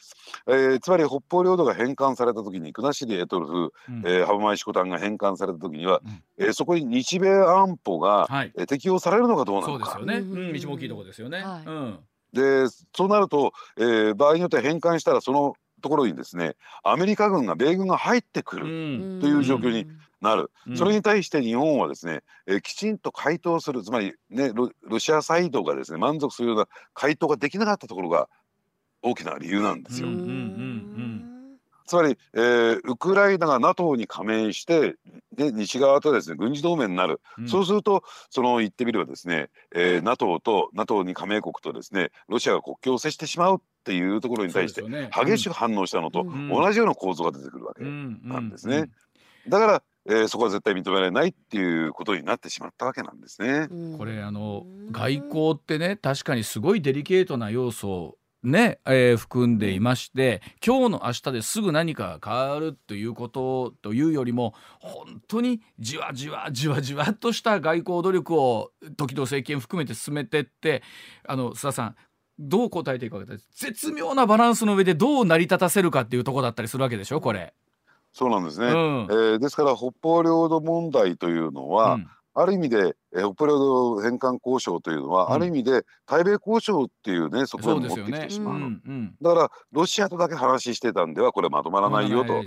[0.47, 4.03] えーつまり北方領土が返還された時に国後エトロフ、うん。
[4.05, 6.23] えー、ハブマイシコタンが返還された時には、うん。
[6.37, 8.51] えーそこに日米安保が、はい。
[8.57, 9.91] えー適用されるのかどうなのか。
[9.91, 10.21] そうですよ。
[10.21, 10.27] ね。
[10.49, 10.53] うん。
[10.53, 11.39] 道も大きいとこですよね。
[11.43, 11.65] はい。
[11.65, 11.99] うん
[12.33, 19.19] でそうなると、えー場合によっては返還したらそのところにですねアメリカ軍が米軍が入ってくうる、ん。
[19.21, 19.87] という状況に
[20.21, 20.77] なる、うん。
[20.77, 28.27] それに対して日本はですね、えーきちんと回答するつまりねロロシアサイドがですね満足するような回答ができなかったところが
[29.01, 30.07] 大きな理由なんですよ。
[30.07, 30.66] うんうんうん
[31.87, 34.95] つまり、えーウクライナが NATO に加盟して
[35.35, 37.47] で西側とですね軍事同盟になる、うん。
[37.47, 46.49] そうするとその言ってみればですね、えー NATO と NATO に加盟国とですねロシアが国境を接してしまうっていうところに対して激しく反応したのとうん。
[46.49, 47.83] 同じような構造が出てくるわけ。
[47.83, 48.19] うん。
[48.23, 48.89] なんですね。
[49.47, 53.69] だから、えーそこは絶対認められないっていうことになってしまったわけなんですね。
[53.97, 70.81] これあの外交ってね確かにすごいデリケートな要素をね、えー含んでいまして今日の明日ですぐ何かが変わるということというよりも本当にじわじわじわじわっとした外交努力を時の政権含めて進めてって
[71.27, 71.95] あの須田さん
[72.39, 77.53] どう答えていくか絶妙なバランスの上でどう成り立たせるかっていうところだったりするわけでしょこれ。
[78.13, 78.67] そうなんですね。
[78.67, 82.07] うんえーですから北方領土問題というのは、うん
[82.39, 85.33] ある意味でえ北方領土返還交渉というのは、うん。
[85.33, 88.59] ある意味で対米交渉っていうね側そう面も持ってきてしまう。
[88.59, 89.15] んうん。
[89.21, 92.43] だからロシアとだけ話してたんではこれまとまらないよと。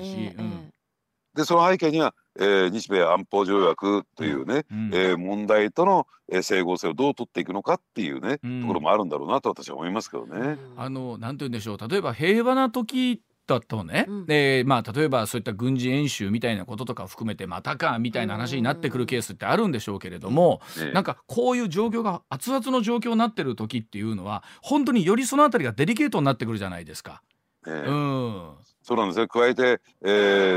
[1.34, 4.90] でその背景には、えー日米安保条約というね、うん。
[4.92, 8.60] えー問題との、えー整合性をどう取っていくのかっていうね、うん。
[8.62, 10.58] ところもあるんだろうなと私は思いますけどね。
[10.76, 11.88] あのなんて言うんでしょう。
[11.88, 14.24] 例えば平和な時だとね、うん。
[14.28, 27.22] えーまあ、例えばそういった軍事演習みたいなこととかを含めてまたかみたいな話になってくるケースってあるんでしょうけれども、ねなんかこういう状況が熱々の状況になってる時っていうのは本当によりそのあたりがデリケートになってくるじゃないですか。
[27.66, 28.54] えーうん。
[28.82, 30.08] そうなんですね加えて、え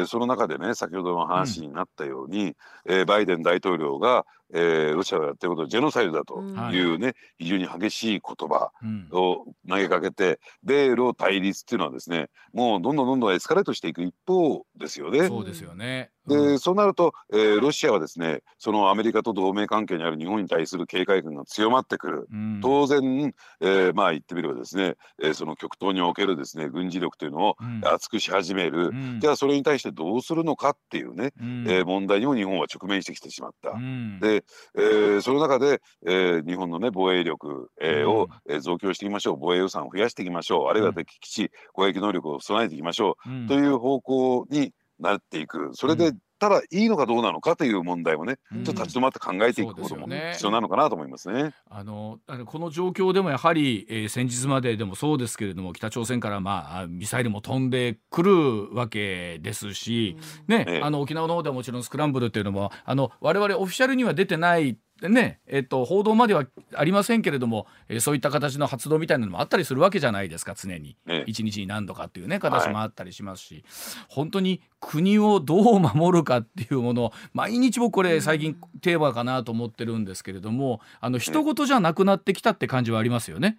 [0.03, 6.55] ーその中でね先ほどの話になったように、えーバイデン大統領が、えーロシアがやってることはジェノサイドだとうん。
[6.73, 6.79] い。
[6.79, 9.07] うね、非常に激しい言葉うん。
[9.11, 15.27] を投げかけて米ロ対立っていうのはですねもうどんどんどんどんエスカレートしていく一方ですよね。
[15.27, 16.11] そうですよね。
[16.27, 16.59] で、うん。
[16.59, 22.27] そうなると、えーロシアはですねそのアメリカと同盟関係にある日本に対する警戒感が強まってくる。
[22.31, 22.59] うん。
[22.61, 27.81] 当然、えーまあ言ってみればですね、えーその極東におけるですね軍事力というのをうん。
[27.85, 29.19] 厚くし始める、うん。
[29.19, 31.65] じゃあそれに対してどうするのかっていうね、うん。
[31.67, 33.71] えー問題にも日本は直面してきてしまった。
[33.71, 34.45] うんで、
[34.77, 39.37] えーその中で、えー日本のね防衛力、えーを、えー増強していきましょう。
[39.39, 40.67] 防衛予算を増やしていきましょう。
[40.67, 43.47] あるいは敵基地攻撃能力を備えていきましょう。
[43.47, 45.71] という方向になっていく。
[45.73, 46.11] それで、
[46.47, 48.63] うただいいのかどうなのかという問題もね、うん。
[48.63, 51.53] ちょっと立ち止まって考えていくことも必要なのかなと思いますね。
[51.69, 60.81] あのあのこの状況でもやはり、えー先日まででもそうですけれども北朝鮮から、まあ、ミサイルも飛んでくるわけですし、ねええ。
[60.83, 64.77] あの沖縄の方ではもちろんスクランブルっていうのもあの我々オフィシャルには出てない
[65.09, 70.97] ねえっと、報道まではありませんけれども、えーそういった形の発動みたいなのもあったりするわけじゃないですか常に。
[71.05, 73.63] ね一日に何度かっていうね形もあったりしますし、
[74.09, 83.57] 本当に国をどう守るかっていうものを毎日僕これ最近テーマかなと思ってるんですけれどもあの人事じゃなくなってきたって感じはありますよね。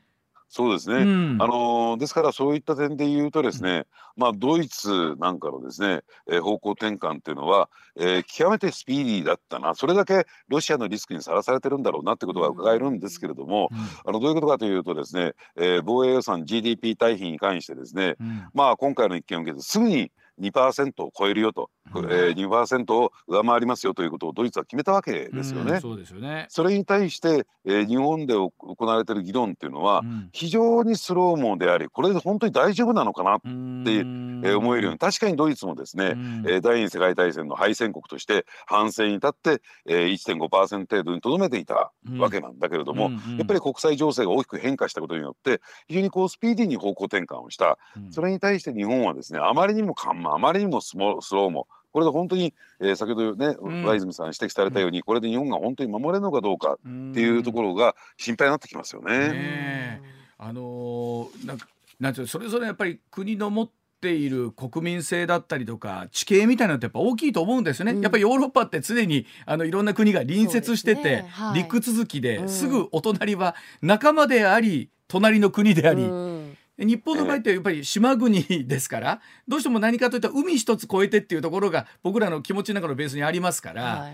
[0.55, 1.43] そうですね、うん。
[1.43, 3.87] あのーですからそういった点で言うとですね、
[4.17, 9.75] まあドイツなんかのですね、えー方向転換っていうのは、えー極めてスピーディーだったな。
[9.75, 13.69] それだけロシアのリスクにさらされてるんだろうなってことが伺えるんですけれども、
[14.07, 18.45] あのどういうことかというとですね、えー防衛予算 GDP 対比に関してですねうん。
[18.55, 22.05] まあ今回の一件を受けてすぐに2%を超えるよと、うん。
[22.07, 25.75] えー、2%を上回りますよということをドイツは決めたわけですよね。
[25.75, 26.47] うんそうですよね。
[26.49, 28.53] それに対して、えー日本で行
[28.87, 30.29] われている議論っていうのは、うん。
[30.33, 34.43] 非常にスローモーでありこれで本当に大丈夫なのかなって、うん。
[34.45, 36.45] えー思えるように確かにドイツもですね、うん。
[36.47, 47.79] えー第二次世界大戦の敗戦国として反戦に立って、えー、1.5%程度にとどめていたわけなんだけれども、うんうんやっぱり国際情勢が大きく変化したことによって非常にこうスピーディーに方向転換をした。
[47.97, 48.13] うん。
[48.13, 53.85] それに対して日本はですねあまりにも緩慢あまりにもスモスローもこれで本当に、えー先ほどね、うん。
[53.85, 60.03] 上泉さん指摘されたように、これで日本が本当に守れるのかどうかっていうところが心配になってきますよね。
[60.37, 61.69] あのーなんか
[62.01, 68.03] なんていうのそれぞれやっぱり国の持っている国民性だったりとか地形みたいなのってやっぱ大きいと思うんですよね、うん。
[68.03, 71.27] やっぱりヨーロッパって常にあのいろんな国が隣接してて、ね。
[71.31, 71.63] はい。
[71.63, 72.49] 陸続きで、うん。
[72.49, 76.34] すぐお隣は仲間であり隣の国であり、うん
[76.79, 84.13] 日本の場合ってやっぱり島国ですからどうしても何かといったら海一つ越えてっていうところが僕らの気持ちの中のベースにありますから、はい。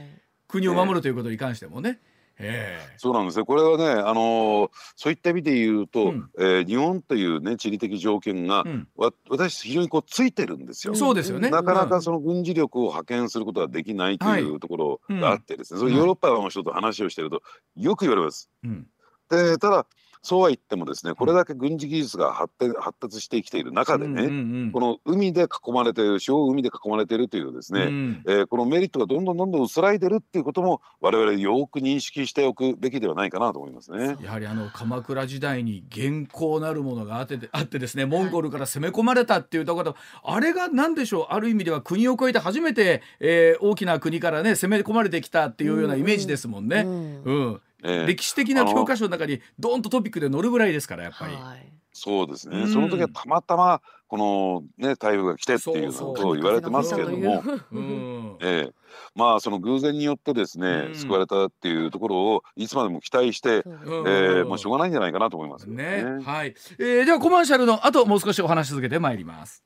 [0.48, 2.00] 国を守るということに関してもね。
[2.42, 2.94] ええ。
[2.96, 3.44] そうなんですね。
[3.44, 6.30] これはね、あのーそういった意味で言うと、うん。
[6.38, 8.88] えー日本というね地理的条件が、うん。
[8.96, 10.94] わ私非常にこうついてるんですよ。
[10.94, 11.50] そうですよね。
[11.50, 14.76] なかなかその軍事力を派遣することができないというとこ
[15.08, 17.42] ろがあってですね、それうんヨーロッパの人と話をしてると
[17.76, 18.50] よく言われます。
[18.64, 18.86] うん。
[19.30, 19.86] でただ
[20.22, 24.70] そうは言ってもですねこれだけ軍事技術が発展発達してきている中でね、うんうんうん。
[24.72, 28.22] この海で囲まれている四方を海で囲まれているというですね、うん。
[28.26, 34.16] えーこのメリットがどんどんどんどん薄らいでるっていうことも我々よく認識しておくべきではないかなと思いますね。
[34.22, 41.26] やはりあの鎌倉時代に元寇なるものがあってあってですねモンゴルから攻め込まれたっていうところあれが何でしょう？
[41.30, 46.82] ある意味では国を越えて初めて、えー大きな国からね攻め込まれてきたっていうようなイメージですもんね。
[46.86, 47.22] うん。
[47.24, 51.34] うんえー歴史的な教科書の中にドーンとトピックで載るぐらいですからやっぱり。
[51.34, 51.72] はい。
[51.92, 52.72] そうですね、うん。
[52.72, 58.36] その時はたまたまこのね台風が来てっていうことを言われてますけれども、うん。
[58.42, 58.72] ええ。
[59.14, 60.94] まあその偶然によってですね、うん。
[60.94, 66.04] 救われたっていうところをいつまでも期待して、えーまあしょうがないんじゃないかなと思いますよね。
[66.04, 66.24] ね。
[66.24, 69.64] はい、えー、ではコマーシャルの後もう少しお話し続けてまいります。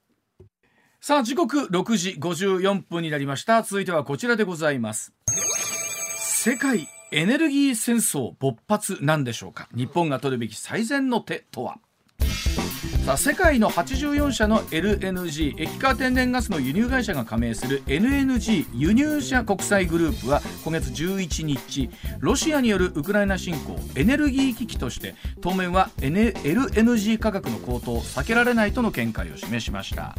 [1.00, 3.62] さあ時刻6時54分になりました。
[3.62, 5.12] 続いてはこちらでございます。
[6.16, 9.68] 世界エネルギー戦争勃発なんでしょうか？
[9.74, 11.78] 日本が取るべき最善の手とは？
[13.04, 21.90] さあ世界の84社の LNG 液化天然ガスの輸入会社が加盟する LNG 輸入者国際グループは今月11日
[22.20, 30.16] ロシアによるウクライナ侵攻エネルギー危機として当面は LNG 価格の高騰を避けられないとの見解を示しました。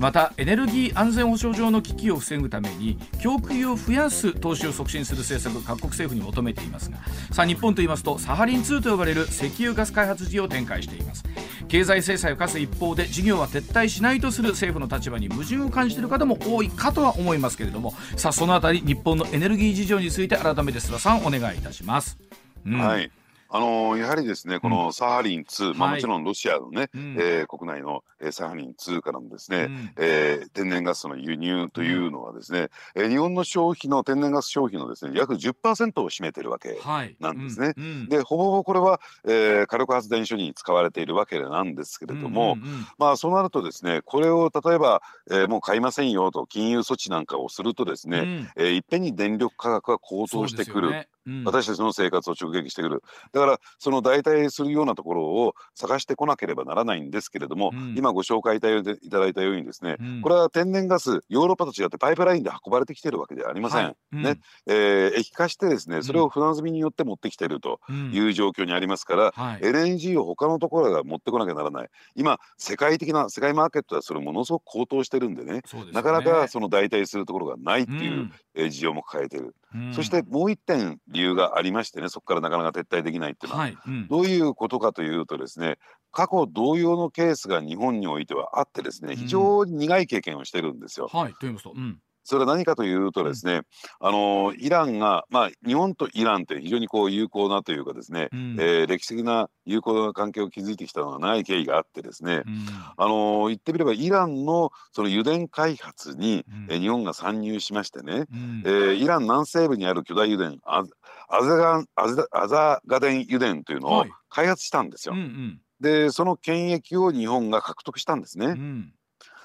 [0.00, 6.96] またエネルギー安全保障上の危機を防ぐために供給を増やす投資を促進する政策各国政府に求めていますが
[7.30, 11.24] さあ日本といいますとサハリン2と呼ばれる石油ガス開発事業を展開しています。
[11.68, 22.18] 経済制裁を課す一方で事業は撤退しないとする政府の立場に矛盾を感じている方も多いかとは思いますけれどもさあその辺り日本のエネルギー事情について改めて須田さんお願いいたします。
[22.64, 23.10] うん、はい
[23.54, 36.80] あのー、やはりですね、このサハリン2、うん、まあ、もちろんロシアのね、はい、えー、国内の、えー、サハリン2からのですね、うん、えー、天然ガスの輸入というのはですね、うん、えー、日本の消費の天然ガス消費のですね約10%を占めてるわけ
[37.20, 37.74] なんですね。
[38.08, 42.56] でほぼほぼこれは、えー、火力発電所に使われているわけなんですけれども、
[42.96, 51.06] まあそうなるとですねこれを例えば、えー、もう買いませんよと金融措置なんかをするとですね、うん、えー、いっぺんに電力価格が高騰してくる。
[51.26, 53.02] うん、私たちの生活を直撃してくる。
[53.32, 63.84] だからその代替するようなところを探してこなければならないんですけれども、うん、今ご紹介いただいたようにですね、うん、これは天然ガスヨーロッパと違ってパイプラインで運ばれてきてるわけではありません。
[63.84, 64.40] はい、ね。
[64.66, 67.80] えー、液化してですねそれを船積みによって持ってきてると
[68.12, 71.88] いう状況にありますから、はい、LNG を他のところが持ってこなきゃならない。
[72.16, 75.62] 今世界的な世界マーケットはそれものすごく高騰してるんでね、ね、
[75.92, 79.54] なかなかその代替するところがないっていう、え事情も抱えてる。
[79.94, 83.76] そしてもう一点理由がありましてねそこからなかなか撤退できないっていうのは、はい。
[83.86, 85.78] うん、どういうことかというとですね
[86.10, 91.08] 過去同様のケースが日本においてはあってですね非常に苦い経験をしてるんですよ。
[91.12, 93.62] はい、と言いますと、うんそれは何かというとですね、うん、
[94.00, 102.66] あのイランが、まあ、日本とイランって非常にこう友好なというかですね、うん、えー、歴史的な友好な関係を築いてきたのがない経緯があってですね、うん、
[102.96, 115.14] あの言ってみればイランのその油田開発に、うん、え日本が参入しましてね、うん、えー、イラン南西部にある巨大油田アザガアザアザガデン油田というのを開発したんですよ。
[115.14, 118.54] はいうんうん、でその権益を日本が獲得したんですね。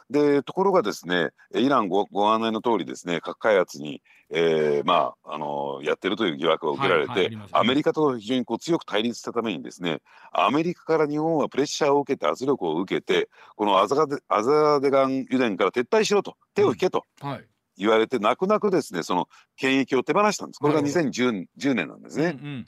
[0.09, 9.99] でところがですねイランごご案内の通りですね核開発に、えー、まああのやってるという疑惑を受けられて、はいはいね、アメリカと非常にこう強く対立したためにですね
[10.31, 17.03] アメリカから日本はプレッシャーを受けて圧力を受けてこのアザガデアザデガン油田から撤退しろと手を引けと。
[17.21, 17.45] うんはい
[17.79, 22.35] 言われて泣く泣くですねその権益を手放したんですこれが2010、10年なんですね。
[22.41, 22.65] うんうん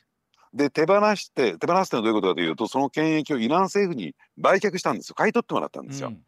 [0.54, 6.08] で手放して手放すというのはどういうことかというとその権益をイラン政府に売却したんですよ買い取ってもらったんですよ。
[6.08, 6.24] うん、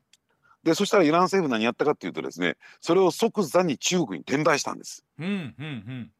[0.63, 5.03] でそしたらイラン政府何やったかっていうとですねそれを即座に中国に転売したんです。
[5.19, 6.11] うんうんうん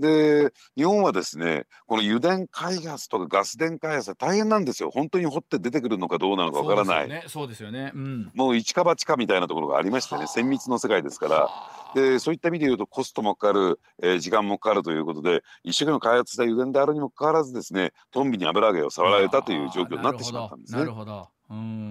[0.00, 4.90] で日本はですねこの油田開発とかガス田開発は大変なんですよ。
[4.90, 7.24] 本当に掘って出てくるのかどうなのかわからない。
[7.28, 11.48] そうですよね、うん、もう一か八かみたいなところがありましてね綿密の世界ですから。
[11.94, 20.80] でそういった意味で言うとコストもかかる、えー、時間もかかるということで一生懸命開発した油田であるにもかかわらずですねトンビに油揚げを触られたという状況になってしまったんですね。
[20.80, 21.28] なるほど。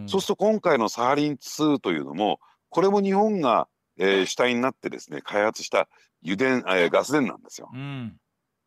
[0.07, 2.39] そうすると今回のサハリン2というのも
[2.69, 5.89] これも日本が、えー、主体になってですね開発した
[6.25, 7.69] 油田、えー、ガス田なんですよ。
[7.73, 8.15] うん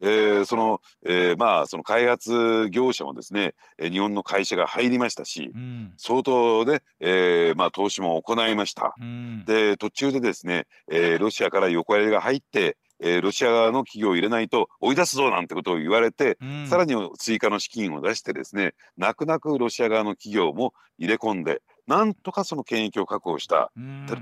[0.05, 8.97] えー、その、えー、まあその開発業者もですね、えー、日本の会社が入りましたし、うん、相当で、えー、まあ投資も行いました。
[9.01, 23.73] うん、で途中でですね、えー、ロシアから横やりが入ってえー、ロシア側の企業を入れないと追い出すぞなんてことを言われて、うん、さらに追加の資金を出してですね泣く泣くロシア側の企業も入れ込んでなんとかその権益を確保した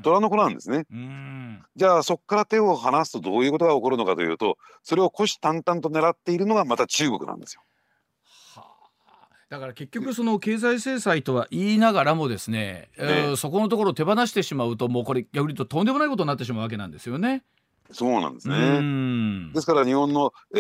[0.03, 0.87] 虎の子なんですね。
[1.77, 7.63] じゃあそこから手を離すとどういうことが起こるのかというとそれを虎視眈々と狙っているのがまた中国なんですよ。
[9.51, 17.43] だから結局その経済制裁とは言いながらもですね、ねえー、そこのところを手放してしまうともうこれ逆に言うととんでもないことになってしまうわけなんですよね。
[17.93, 19.53] そうなんですね。
[19.53, 20.59] ですから日本の、え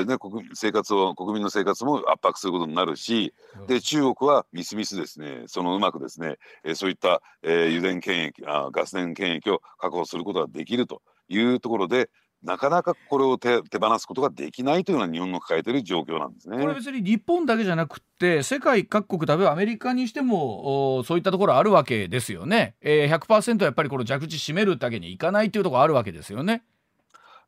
[0.00, 3.32] ーね、国生活を国民の生活も圧迫することになるし、
[3.66, 5.44] で中国はみすみすですね。
[5.46, 12.10] そのうまくですね、えー、そういった、えー、油田権益あガス田権益を確保することができるというところで
[12.42, 16.58] なかなかこれを手手放すことができないというのは日本の抱えている状況なんですね。
[16.58, 22.76] これ別に日本だけじゃなくて世界各国例えばアメリカにしてもそういったところあるわけですよね。
[22.80, 26.62] えー、100%やっぱりこの弱地締めるだけにいかないというところあるわけですよね。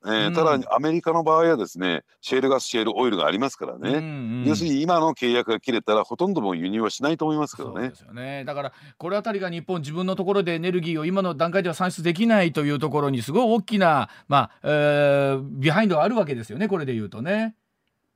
[0.04, 7.88] えー、ただアメリカの場合はですねシェールガスシェールオイルがありますからね、うんうん、要するに今の契約が切れたらほとんどもう輸入はしないと思いますけどね。
[7.88, 8.44] ですよね。
[8.44, 16.68] だからこれあたりが日本自分のところでエネルギーを今の段階では算出できないというところにすごい大きな、まあえー、ビハインドがあるわけですよね。
[16.68, 17.56] これで言うとね。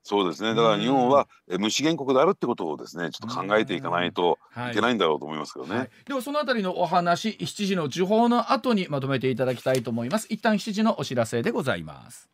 [0.02, 0.54] そうですね。
[0.54, 4.38] だから日本はえ無資源国であるってことをですねちょっと考えていかないと
[4.70, 4.74] い。
[4.74, 5.76] けないんだろうと思いますけどね。
[5.76, 10.26] はい、ではそのあたりのお話7時の時報の後にまとめていただきたいと思います。
[10.28, 12.31] 一旦7時のお知らせでございます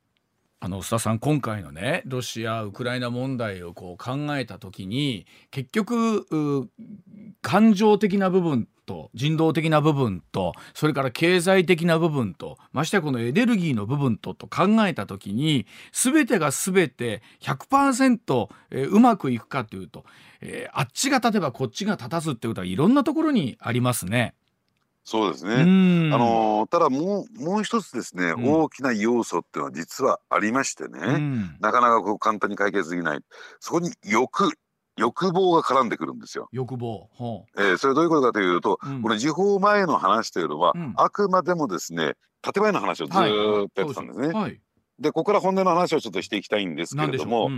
[0.61, 6.27] あの須田さん今回のねロシア・ウクライナ問題をこう考えた時に結局
[7.43, 20.05] 感情的な部分と人道的な部分とそれから経済的な部分とましてやこのエネルギーの部分とと考えた時に全てが全て100%、えー、うまくいくかというと、
[20.41, 24.35] えー、あっちが立てばこっちが立たずっていうことはいろんなところにありますね。
[25.09, 25.55] そうですね。
[25.63, 33.21] あのただもうもう一つですね、うん、大きな要素っていうのは実はありましてね、うん、なかなかこう簡単に解決できない。
[33.59, 34.53] そこに欲
[34.99, 36.51] 欲望が絡んでくるんですよ。
[36.53, 37.09] 欲望。
[37.57, 44.29] えー、それどういうことかというと、うん、この時報前の話というのは、うん、あくまでもですね、建前の話をずっとやってたんですね。
[44.29, 44.61] はい、
[44.99, 47.49] で、ここから本音の話をちょっとしていきたいんですけれども、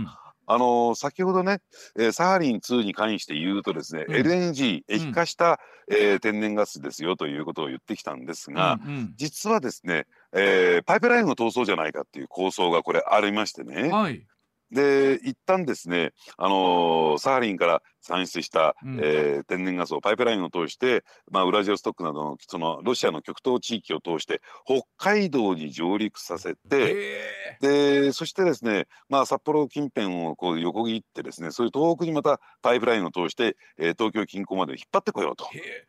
[0.53, 1.61] あのー、先ほどね、
[1.97, 14.25] えー、サハリン2に関して言うとですね、うん、LNG 液化した、うん、えー、天然ガスですよということを言ってきたんですが、うんうん、実はですね、えー、パイプラインの逃走じゃないかっていう構想がこれありましてね、はい、
[14.71, 27.21] で一旦ですね、あのー、サハリンから産出した、うん、えー、天然ガスをパイプラインを通して、まあ、ウラジオストックなどのそのロシアの極東地域を通して北海道に上陸させて
[27.61, 35.47] でそしてですね、まあ、札幌近辺をこう横切ってですねそういう東北にまたパイプラインを通して、えー、東京近郊まで引っ張ってこようと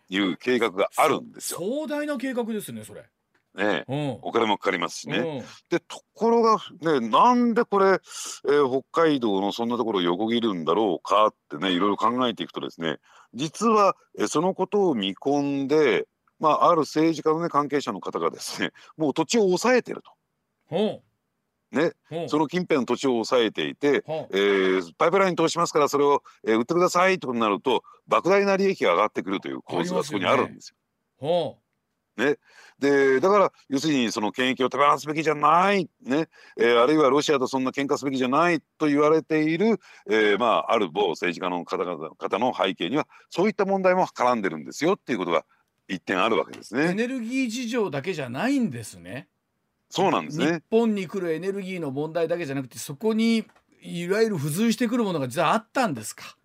[0.08, 1.60] いう計画があるんですよ。
[1.60, 3.04] 壮大な計画ですねそれ。
[3.54, 5.18] ね、うん、お金もかかりますしね。
[5.18, 12.98] うん、でところがねなんでこれ、えー、北海道のそんなところを横切るんだろうかってねいろいろ考えていくとですね
[13.34, 16.06] 実は、えー、そのことを見込んで、
[16.40, 20.12] まあ、ある政治家の、ね、関係者の方がですねもう土地を抑えてると。
[21.72, 21.92] ね、
[22.28, 30.74] その近辺の土地を抑えていて、えー、パイプライン通しますからそれを、えー、売ってくださいとになると莫大な利益が上がってくるという構図がそこにあるんです
[31.22, 31.56] よ。
[32.16, 32.36] ね、
[32.78, 45.44] でだから要するにその権益を手放すべきじゃない、ねえー、あるいはロシアとそんな喧嘩すべきじゃないと言われている、えー、まあ、ある某政治家の方々方の背景にはそういった問題も絡んでるんですよっていうことが
[45.88, 46.90] 一点あるわけですね。
[46.90, 49.28] エネルギー事情だけじゃないんですね。
[49.88, 50.46] そうなんですね。
[50.46, 53.44] 日本に来るエネルギーの問題だけじゃなくてそこに
[53.82, 56.36] いわゆる付随してくるものが実はあったんですか？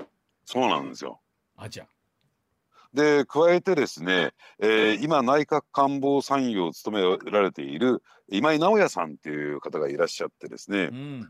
[0.45, 1.19] そうなんですよ。
[1.55, 1.85] あじゃ
[2.97, 11.29] で加えてですね、えー、今内閣官房参与を務められている今井直哉さんっていう方がいらっしゃってですね、うん、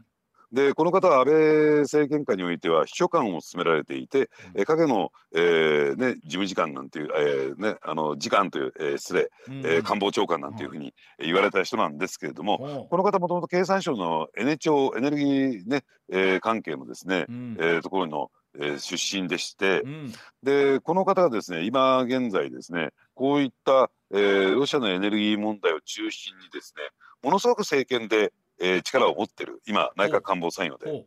[0.54, 1.36] でこの方は安倍
[1.82, 26.84] 政権下においては秘書官を務められていて、うん、影の、えーね、事務次官なんていう、えーね、あの次官という、えー、失礼、うん、えー、官房長官なんていうふうに言われた人なんですけれども、うん、この方もともと経産省のエネ庁エネルギーね、えー、関係のですね、うん、えー、ところのえー、出身でして、うん、でこの方がですね今現在ですねこういった、えー、ロシアのエネルギー問題を中心にですね
[27.24, 31.06] ものすごく政権で、えー、力を持ってる今内閣官房参与で。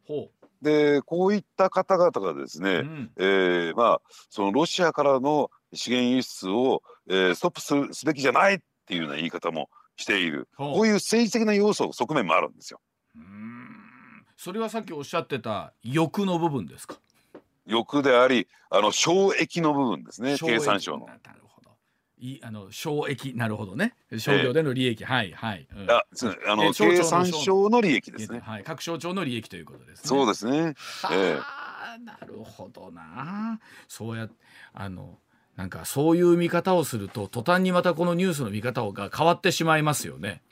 [0.62, 10.48] でこういった方々がですね、うん、えー、まあ、そのロシアからの資源輸出を、えー、ストップするすべきじゃないっていうような言い方もしている。
[10.58, 12.80] こういう政治的な要素側面もあるんですよ。
[14.36, 16.96] それはさっきおっしゃってた欲の部分ですか？
[17.70, 21.06] 欲でありあの省益の部分ですね経産省の。
[21.06, 21.70] なるほど。
[22.18, 23.94] いあの省益なるほどね。
[24.18, 26.04] 商業での利益、えー、はいはい、うん、あ
[26.48, 30.08] あの、経産省の利益ですね、はい、各省庁の利益ということですね。
[30.08, 30.74] そうですね。
[31.10, 33.60] えー、なるほどな。
[33.88, 34.28] そうや
[34.74, 35.18] あの
[35.56, 40.42] なんかそういう見方をすると途端にまたこのニュースの見方が変わってしまいますよね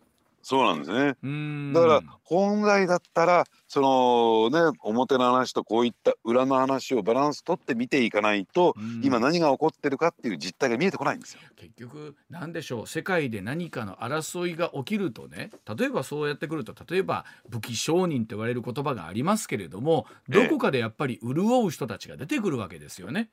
[0.42, 1.72] そうなんですね。
[1.74, 11.40] だから本来だったらそのね表の話とこういった裏の話をバランス取って見ていかないと今何が起こってるかっていう実態が見えてこないんですよ。
[11.56, 23.30] 結局何でしょう世界で何かの争いが起きるとね例えばそうやってくると例えば武器商人と言われる言葉がありますけれどもどこかでやっぱり潤う人たちが出てくるわけですよね。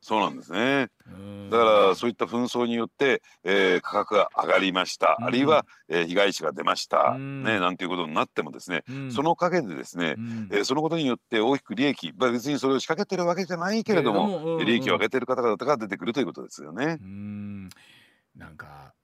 [0.00, 0.88] そうなんですね。
[1.50, 10.14] だからそういった紛争によって、えー、価格が上がりました、あるいは、えー、被害者が出ました、ね、なんていうことになってもですね、その陰でですね、
[10.50, 16.98] えー、そのことによって大きく利益、まあ、別にそれを仕掛けてるわけじゃないけれども、利益を上げてる方々が出てくるということですよね。
[18.36, 18.94] なんか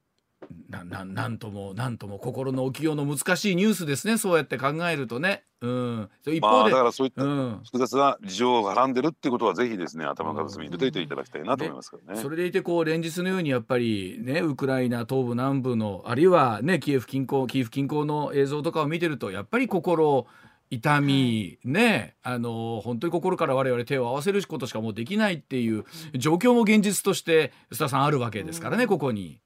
[0.69, 5.45] なななんともなんとも心の置きようの難しいニュースですねそうやって考えるとね。
[5.63, 7.23] うん、一方で、まあ、だからそういった
[7.65, 12.21] 複雑な事情が絡んでるっていうことはぜひですね頭の片隅に入れていただきたいなと思いますけどね。
[12.21, 20.27] それでいてこう連日のようにやっぱりねウクライナ東部南部のあるいはねキエフ近郊キエフ近郊の映像とかを見てるとやっぱり心
[20.69, 25.85] 痛み、ねあの本当に心から我々手を合わせることしかもうできないっていう
[26.15, 29.41] 状況も現実として須田さんあるわけですからね、ここに。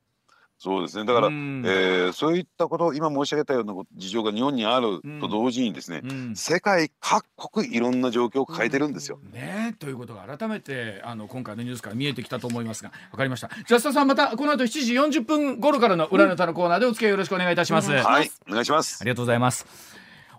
[0.63, 1.07] そうですね。
[1.07, 1.65] だから、うん。
[1.67, 6.37] えーそういったこと今申し上げたような事情が日本にあると同時にですね、うん。
[6.37, 9.19] 世界各国いろんな状況を抱えてるんですよ。
[9.33, 13.49] ねということが改めてあの今回のニュースから見えてきたと思いますがわかりました。
[13.67, 19.03] じゃあ須田さんまたこの後7時40分頃からの裏ネタのコーナーでお付き合いよろしくお願いいたします、はいお願いします。
[19.03, 19.67] りがとうございます。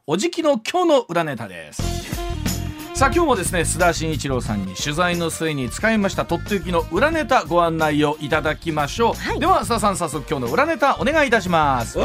[0.06, 2.21] おじきの今日の裏ネタです
[3.02, 9.40] さあ今日もですね須田慎一郎さんに取材の末に使いましたとっておきの裏ネタご案内をいただきましょう、はい。
[9.40, 11.98] では須田さん早速今日の裏ネタお願いいたします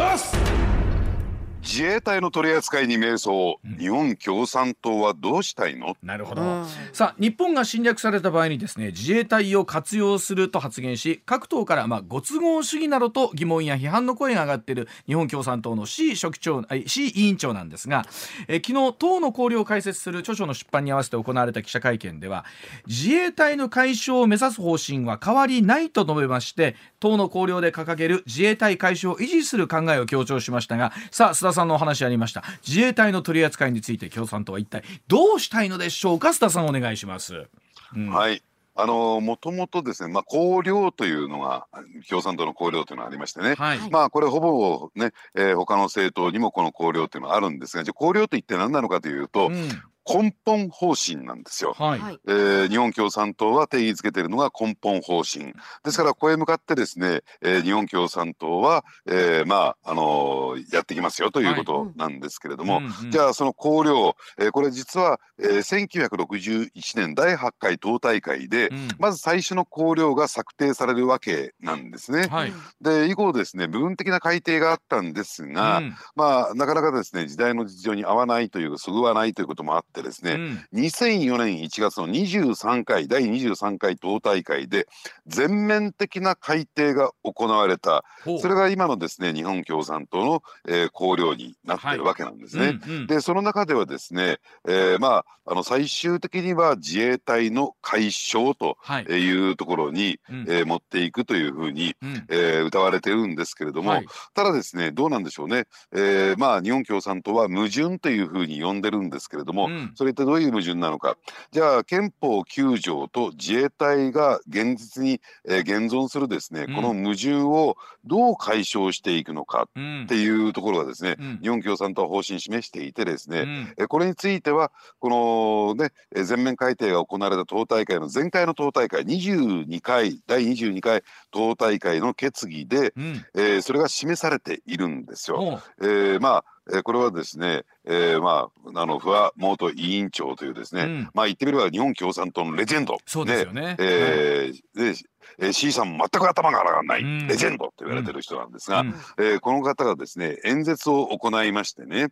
[1.67, 5.97] 自衛隊の取り扱いに迷走、日本共産党はどうしたいの？
[6.01, 6.67] なるほど、うん。
[6.93, 18.07] さあ日本が侵略された場合にですね自衛隊を活用すると発言し各党からまあご都合主義などと疑問や批判の声が上がっている日本共産党の C 書記長あ C 委員長なんですが、
[18.47, 22.45] えー昨日党の綱領を解説する著書の出版に合わせて行われた記者会見では
[22.87, 36.29] 自衛隊の解消を目指す方針は変わりないと述べまして党の綱領で掲げる自衛隊解消を維持する考えを強調しましたがさあ須田さんのお話ありました自衛隊の取り扱いについて共産党は一体どうしたいのでしょうか？
[36.29, 37.49] 須田さんお願いします。
[37.97, 38.43] うんはい。
[38.79, 41.67] あのもともとですね、まあ綱領というのが
[42.11, 43.55] 共産党の綱領というのがありましてね。
[43.55, 49.69] はい、まあこれほぼね、えー他の政党にもこの綱領というのはあるんですが、じゃあ綱領と一体何なのかというと、うん
[50.09, 51.75] 根本方針なんですよ。
[51.77, 52.19] はい、はい。
[52.27, 55.53] えー日本共産党は定義づけているのが根本方針。
[55.85, 65.87] ですからここへ向かってですね、えー日本共産党は、えーまああのーやってきますよということなんですけれども、うんうんじゃあその綱領、えーこれ実は、えー
[66.17, 68.89] 1961年第8回党大会で、うん。
[68.99, 72.29] まず最初の綱領が策定されるわけなんですね。
[72.29, 75.97] はい、で以降ですね部分的な改定があったんですが、うん。
[76.15, 80.67] まあなかなかですね時代の事情に合わないというかそぐわないということもあってですね、うん。
[80.81, 84.87] 2004年1月の23回第23回党大会で
[85.27, 88.05] 全面的な改定が行われた。
[88.41, 91.99] それが今のですね日本共産党の、えー綱領になってい。
[91.99, 92.79] るわけなんですね。
[92.87, 93.07] うんうん。
[93.07, 100.45] でその中ではですね、えーまああの最終的には自衛隊の解消とはい、いうところに、うん。
[100.49, 102.27] えー持っていくというふうに、うん。
[102.29, 104.07] えー歌われてるんですけれども、はい。
[104.35, 111.17] ただですねどうなんでしょうね、えーまあ日本共産党は矛盾というふうに呼んでるんですけれども、うんそれってどういう矛盾なのか。
[111.51, 116.75] じゃあ憲法9条と自衛隊が現実に、えー現存するですね、うん。
[116.75, 120.03] この矛盾をどう解消していくのかうん。
[120.05, 121.39] っていうところがですね、うん。
[121.43, 123.75] 日本共産党は方針示していてですね、うん。
[123.79, 124.71] えこれについては
[125.01, 133.25] このねえ全面改定が行われた党大会の前回の党大会22回第22回党大会の決議で、うん。
[133.35, 135.61] えーそれが示されているんですよ。
[135.81, 141.11] えーまあ、えーこれはですね、えーまあ、あの不破元委員長というですね、うん。
[141.15, 142.99] まあ言ってみれば日本共産党のレジェンド。
[143.07, 143.77] そうですよね。
[143.79, 144.95] えーで
[145.39, 147.27] えー C さんも全く頭が上がらない、うん。
[147.27, 148.95] レジェンドと言われてる人なんですが、うん。
[149.19, 152.09] えーこの方がですね演説を行いましてね。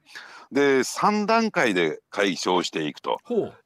[0.53, 3.19] で3段階で解消していくと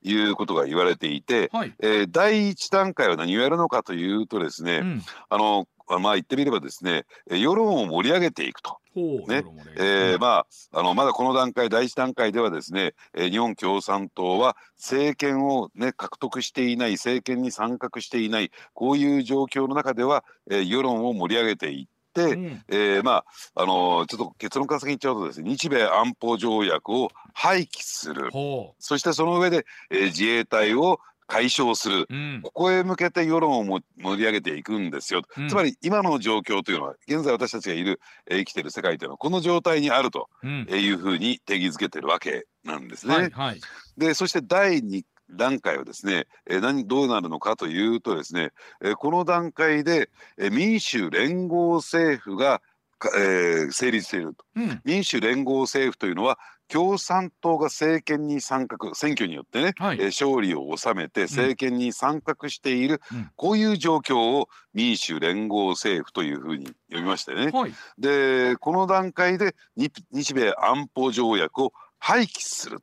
[0.02, 1.74] いうことが言われていて、はい。
[1.80, 5.02] えー第1段階は何をやるのかというとですね、うん。
[5.28, 5.66] あの
[6.00, 8.78] まあ言ってみればですねえー世論を盛り上げていくと。
[9.26, 9.44] ね。
[9.76, 22.64] えーまあ、あのまだこの段階第一段階ではですね、えー日本共産党は政権を、ね、獲得していない政権に参画していないこういう状況の中では、えー世論を盛り上げていって、うん。
[22.68, 23.24] えーま
[23.54, 28.30] ああのーちょっと結論から先に言っちゃうとですね日米安保条約を廃棄する。
[28.30, 32.06] ほそしてその上で、えー自衛隊を解消するう。
[32.10, 43.14] うんここへ向けて世論をも盛り上げていくんですよ、うんつまり今の状況というのは現在私たちがいる、えー生きている世界というのはこの状態にあるとうんいうふうに定義づけてるわけなんですね。
[43.14, 43.60] はいはい。
[43.96, 48.50] でそして第2段階はですね、えー何どうなるのかというとですね、
[48.82, 50.08] えーこの段階で、
[50.38, 52.62] えー民主連合政府が、
[52.98, 59.96] かえー成立しているとうん民主連合政府というのは共産党が政権に参画選挙によってね、はい。
[60.00, 63.30] えー勝利を収めて政権に参画している、うん。
[63.36, 67.72] こういう状況を民主連合政府というふうに呼びましてね、はい。
[67.98, 72.78] でこの段階で日日米安保条約を廃棄する。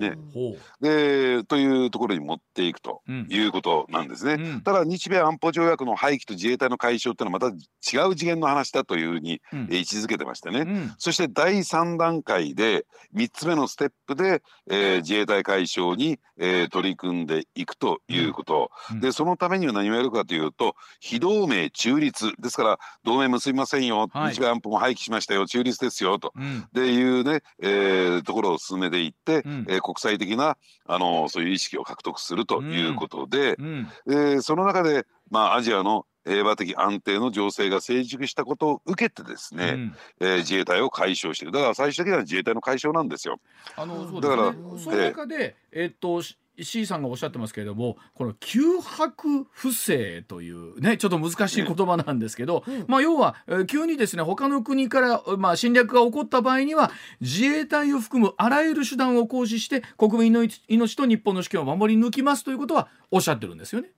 [0.00, 0.16] ね。
[0.34, 3.02] ほでというところに持っていくと。
[3.28, 4.34] いうことなんですね。
[4.34, 4.60] うん。
[4.62, 10.94] ただ日米安保条約の廃棄と自衛隊の解消っていうのはまた違う次元の話だというふうに、位置づけてましてね、うん。
[10.98, 19.00] そして第3段階で3つ目のステップで、えー自衛隊解消に、えー取り組んでいくということ、うん。
[19.00, 24.34] でそのためには何をやるかというと非同盟中立ですから同盟結びませんよ、はい。
[24.34, 25.46] 日米安保も廃棄しましたよ。
[25.46, 26.18] 中立ですよ。
[26.18, 26.32] と。
[26.34, 26.60] うん。
[26.66, 29.66] っていうね、えーところをを進めていって、うん。
[29.68, 33.88] えー国際的なあのそういう意識を獲得するということで、うん。
[34.08, 39.96] えーその中で、まあ、アジアの平和的安定の情勢が成熟したことを受けてですね、うん。
[40.20, 41.52] えー自衛隊を解消している。
[41.52, 43.38] だから最終的には自衛隊の解消なんですよ。
[43.76, 44.54] あのそうだから。
[44.78, 46.22] その中で、えっと
[46.58, 52.84] し C さんがおっしゃってますけれどもこの九白不正というねちょっと難しい言葉なんですけど、うん。
[52.88, 56.90] まあ要は、えー急にですね他の国から、まあ、侵略が起こった場合には
[57.20, 63.90] 自衛隊を含むあらゆる手段を行使して国民の命と日本の主権を守り抜きますということはおっしゃってるんですよね。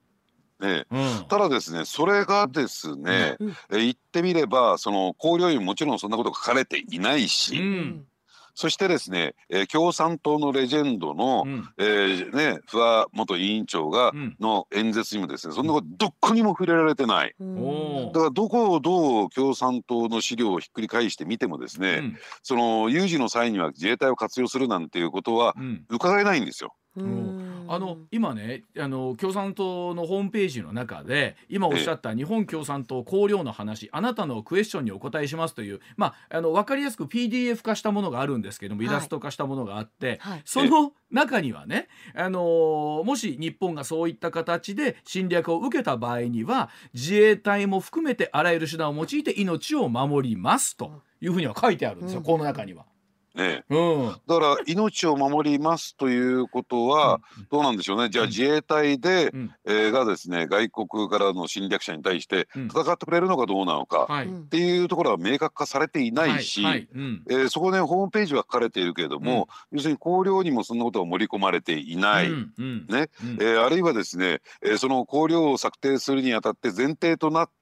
[0.60, 1.26] ねうん。
[1.28, 3.48] ただですねそれがですね、うん。
[3.70, 8.07] えー言ってみればその綱領にももちろんそんなこと書かれていないし、うん
[8.58, 11.68] そしてですね、えー共産党のレジェンドの、うん。
[11.78, 14.36] えーね、不破元委員長が、うん。
[14.40, 17.36] の演説にもですねそんなことどこにも触れられてない。
[17.38, 22.16] だからどこをどう共産党の資料をひっくり返してみてもですね、うん。
[22.42, 25.84] その有事の際には自衛隊を活用するなんていうことはうん。
[25.88, 26.74] 伺えないんですよ。
[26.96, 40.42] うんあの今ねあの共産党のホームページの中で今おっしゃった日本共産党綱領の話あなたのクエスチョンにお答えしますという、まあ、あの分かりやすく PDF 化したものがあるんですけどもイラスト化したものがあって、はい。
[40.44, 52.24] その中にはね、あのーもし日本がそういった形で侵略を受けた場合には自衛隊も含めてあらゆる手段を用いて命を守りますというふうには書いてあるんですよ、うん。
[52.24, 52.84] この中には。
[53.38, 54.08] ね、うん。
[54.26, 57.20] だから命を守りますということは
[57.50, 58.10] どうなんでしょうね。
[58.10, 58.30] じゃあうん。
[58.30, 59.50] 自衛隊で、うん。
[59.64, 62.66] えーがですね外国からの侵略者に対してうん。
[62.66, 66.72] 戦ってくれるのかどうなのか、っていうところは明確化されていないし、はい。
[66.72, 66.88] はい。
[66.94, 67.22] うん。
[67.30, 72.30] えーそこでホームページは書かれているけれども、要するに綱領にもそんなことは盛り込まれていない。
[72.30, 72.52] うん。
[72.58, 72.86] うん。
[72.88, 73.08] ね。
[73.22, 73.32] うん。
[73.40, 77.52] えーあるいはですね、えーその綱領を策定するにあたって前提となった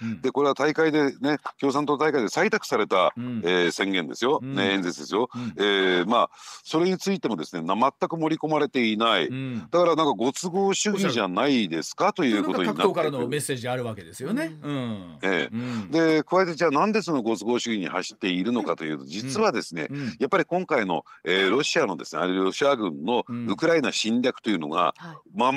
[0.00, 0.20] うん。
[0.20, 3.42] でこれは大会でね共産党大会で採択された、うん。
[3.44, 4.54] えー宣言ですよ、うん。
[4.54, 5.54] ね、演説ですよ、うん。
[5.58, 6.30] えーまあ
[6.64, 9.58] それについてもですねな全く盛り込まれていない、うん。
[9.70, 12.12] だからなんかご都合主義じゃないですか？
[12.12, 13.26] ということになって各党からの。
[13.26, 14.56] メッセージがあるわけですよね。
[14.62, 15.18] うん。
[15.22, 15.54] ええ。
[15.54, 15.90] うん。
[15.90, 20.16] で加えてじゃあなんでそのご都合主義に走っているのかというと実はですね、うん。
[20.18, 23.46] やっぱり今回の、えーロシアのですねあれロシア軍のうん。
[23.50, 25.16] ウクライナ侵略というのが、はい。
[25.34, 25.52] まあ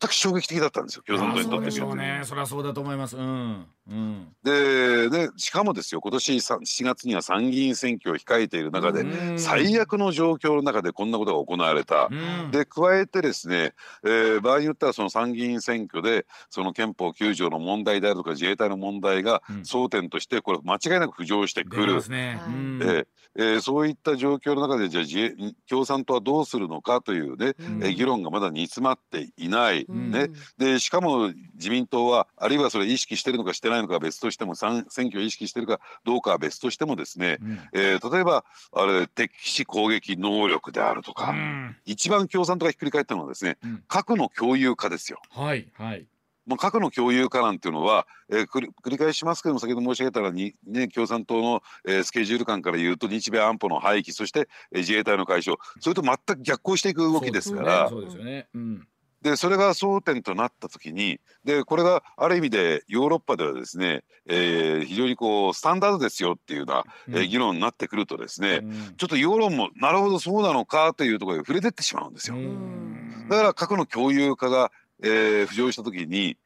[0.00, 2.20] 全く衝撃的だったんですよ共産党にとってそうでしょうね。
[2.24, 3.16] それはそうだと思います。
[3.16, 3.66] うん。
[3.90, 4.28] うん。
[4.42, 12.08] ででしかもですよ今年さ7月には参議院選挙を控えている中で、うん最悪の状況の中でこんなことが行われた。
[12.10, 12.14] う
[12.48, 12.50] ん。
[12.50, 13.72] で加えてですね、
[14.04, 25.34] えー場合によってはその参議院選挙でその憲法9条の問題であるとか自衛隊の問題がうん争点としてこれ間違いなく浮上してくるえーえーそういった状況の中でじゃあ自衛
[25.68, 29.83] 共産党はどうするのかというね、うんえー議論がまだ煮詰まっていない。
[29.88, 30.10] うん。
[30.10, 30.28] ね。
[30.58, 37.60] でしかも自民党はあるいはそれ意識してるのかしてないのかは別としても参選挙を意識してるかどうかは別としてもですね、うん。
[37.72, 41.76] えー例えばあれ敵視攻撃能力であるとか、うん。
[41.84, 43.84] 一番共産党がひっくり返ったのはですね、うん。
[43.88, 45.20] 核の共有化ですよ。
[45.30, 46.06] はいはい。
[46.46, 55.56] もう核の共有化なんていうのは、えー、繰り繰り返しますけども先ほど申し上げたらに、ね、共産党の、えースケジュール感から言うと日米安保の廃棄そして、えー自衛隊の解消。
[55.80, 57.88] それと全く逆行していく動きですから。
[57.88, 58.48] そうですよね。
[58.54, 58.86] うん。
[59.24, 68.72] でそれが争点となった時にでこれがある意味でヨーロッパではですね、えー非常にこうスタンダードですよっていうような、えー議論になってくるとですね、うん。
[68.96, 72.36] ちょっと世論もなるほどそうなのかというところに触れてってしまうんですよ。
[72.36, 73.26] うん。
[73.30, 74.70] だから核の共有化が、
[75.02, 76.36] えー浮上した時に、えー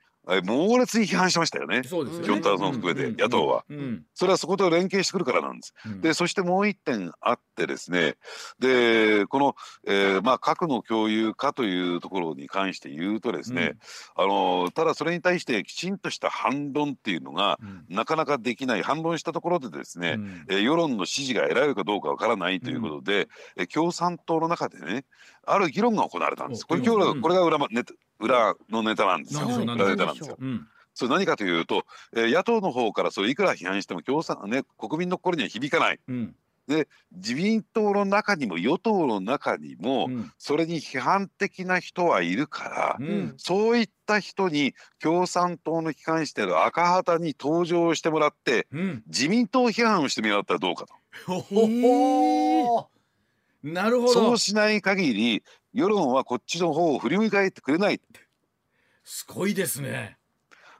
[0.45, 1.83] 猛烈に批判してましたよね。
[1.85, 2.27] そうですよね。
[2.27, 3.65] 基本体操も含めてうん野党は。
[3.69, 4.05] うん。
[4.15, 5.75] それはそこと連携してくるからなんです。
[5.87, 8.17] うんでそしてもう一点あってですね
[8.59, 9.57] でこの、
[9.87, 13.75] えーまあ、核の共有化というところに関して言うとですね、
[14.17, 25.05] あのただそれに対してきちんとした反論っていうのがうんなかなかできない反論したところでですね、うんえー世論の支持が得られるかどうかわからないということで、えー共産党の中でね
[25.47, 26.67] ある議論が行われたんです。
[26.67, 29.47] これ今日うんこれが裏,、ネタ裏のネタなんですよ。
[29.47, 30.37] 裏ネタなんですよ。
[30.39, 30.67] うん。
[30.95, 31.85] それ何かというと、
[32.17, 36.01] えー野党の方からそれいくら批判しても共産ね国民の心には響かない。
[36.09, 36.35] うん。
[37.13, 43.35] 自民党の中にも与党の中にも、うんそれに批判的な人はいるから、うん。
[43.37, 49.03] そういった人に共産党の機関している赤旗に登場してもらってうん。
[49.07, 50.95] 自民党批判をしてみようったらどうかと。
[53.63, 54.39] なるほどそう。
[54.39, 55.43] しない限り
[55.73, 58.01] 世論はこっちの方を振り向かえてくれない。
[59.05, 60.19] すごいですね。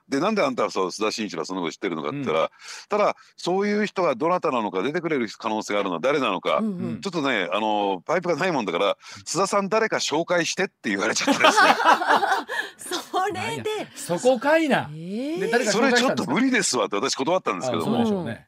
[0.09, 2.51] でなんであんたはそう須田慎一郎はそのこと知ってるのかって言ったら、
[2.89, 5.95] ただそういう人がどなたなのか出てくれる可能性があるの。
[5.95, 7.01] は誰なのか、うんうん。
[7.01, 11.69] ちょっとねあのパイプがないもんだから須田さん誰か紹介してって言われちゃってですね。
[13.11, 13.69] それで。
[13.95, 14.89] そこかいな。
[14.91, 15.39] えー。
[15.39, 18.47] で誰かそれちょっと無理ですわって私断ったんですけあそうどもでしょうね。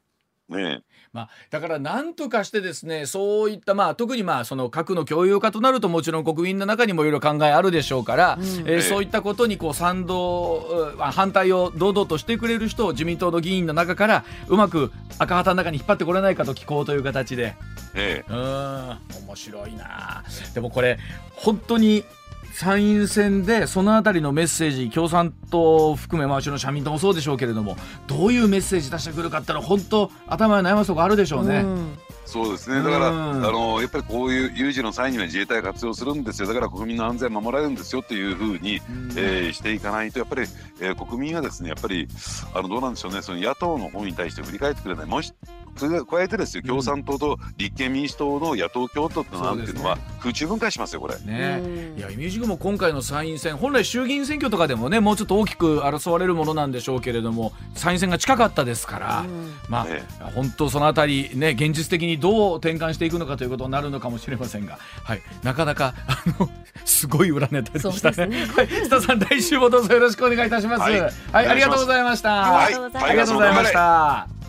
[0.49, 0.83] ね
[1.13, 8.45] まあ、だから何とかしてですねそういった、まあ、特にまあその核の共有化となるともちろん国民の中にもいろいろ考えあるでしょうから、うん。
[8.45, 8.81] えーええ。
[8.81, 17.55] そういったことにこう賛同、うん反対を堂々としてくれる人を自民党の議員の中からうまく赤旗の中に引っ張ってこれないかと聞こうという形で。
[17.93, 18.31] ええ。
[18.31, 18.99] うーん。
[19.27, 20.23] 面白いな。
[20.53, 20.97] でもこれ
[21.35, 22.05] 本当に
[22.53, 27.77] 参院選でそのあたりのメッセージ共産党を含めまあうちの社民党もそうでしょうけれども
[28.07, 31.59] どういうメッセージ出してくるかってのは本当頭に悩ますとこあるでしょうね。
[31.59, 31.97] うん。
[32.25, 32.81] そうですね。
[32.81, 33.45] だから、うん。
[33.45, 36.47] あのやっぱりこういう有事の際には自衛隊活用するんですよ。
[36.47, 39.11] だから国民の安全守られるんですよっていうふうに、うん。
[39.17, 40.43] えーしていかないとやっぱり、
[40.79, 42.07] えー国民はですねやっぱり
[42.53, 43.21] あのどうなんでしょうね。
[43.21, 45.05] その野党の方に対して振り返ってくれない。
[45.07, 45.33] もし
[45.75, 51.15] 加加えてですようん共産党と立憲民主党の野党共闘ってのはっていうのは空中分解しますよこれ。
[51.19, 51.59] ね。
[51.61, 51.97] うん。
[51.97, 59.53] いやイミュージックも今回の参院選本来衆議院選挙とかでもねもうちょっと大きく争われるものなんでしょうけれども参院選が近かったですから、うん。
[59.69, 60.03] まあ、え
[60.35, 66.49] 本当そのあたりね現実的にどう転換していくのかということになるのかもしれませんが、はい、なかなかあの
[66.85, 68.27] すごい裏ネタでしたね。
[68.27, 70.81] ですはい、須田さん来週もどうぞよろしくお願いいたします。
[70.81, 72.29] は、はいいありがとうございました。
[72.29, 72.65] はい。
[72.65, 74.40] ありがとうございますありがとうございました。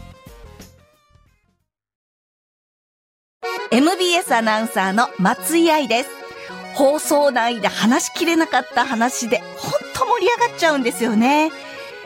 [3.72, 6.10] MBS アナウンサーの松井愛です。
[6.74, 11.50] 放送内で話しきれなかった話で、ほんと盛り上がっちゃうんですよね。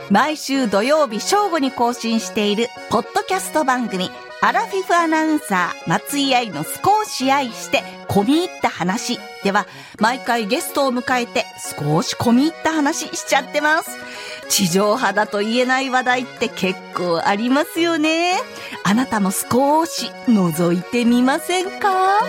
[0.09, 9.67] 毎週土曜日正午に更新している、ポッドキャスト番組、アラフィフアナウンサー、松井愛の少し愛して、込み入った話では、
[9.99, 11.45] 毎回ゲストを迎えて、
[11.81, 13.91] 少し込み入った話しちゃってます。
[14.49, 18.35] 地上波だと言えない話題って結構ありますよね。
[18.85, 22.21] あなたも少し覗いてみませんか？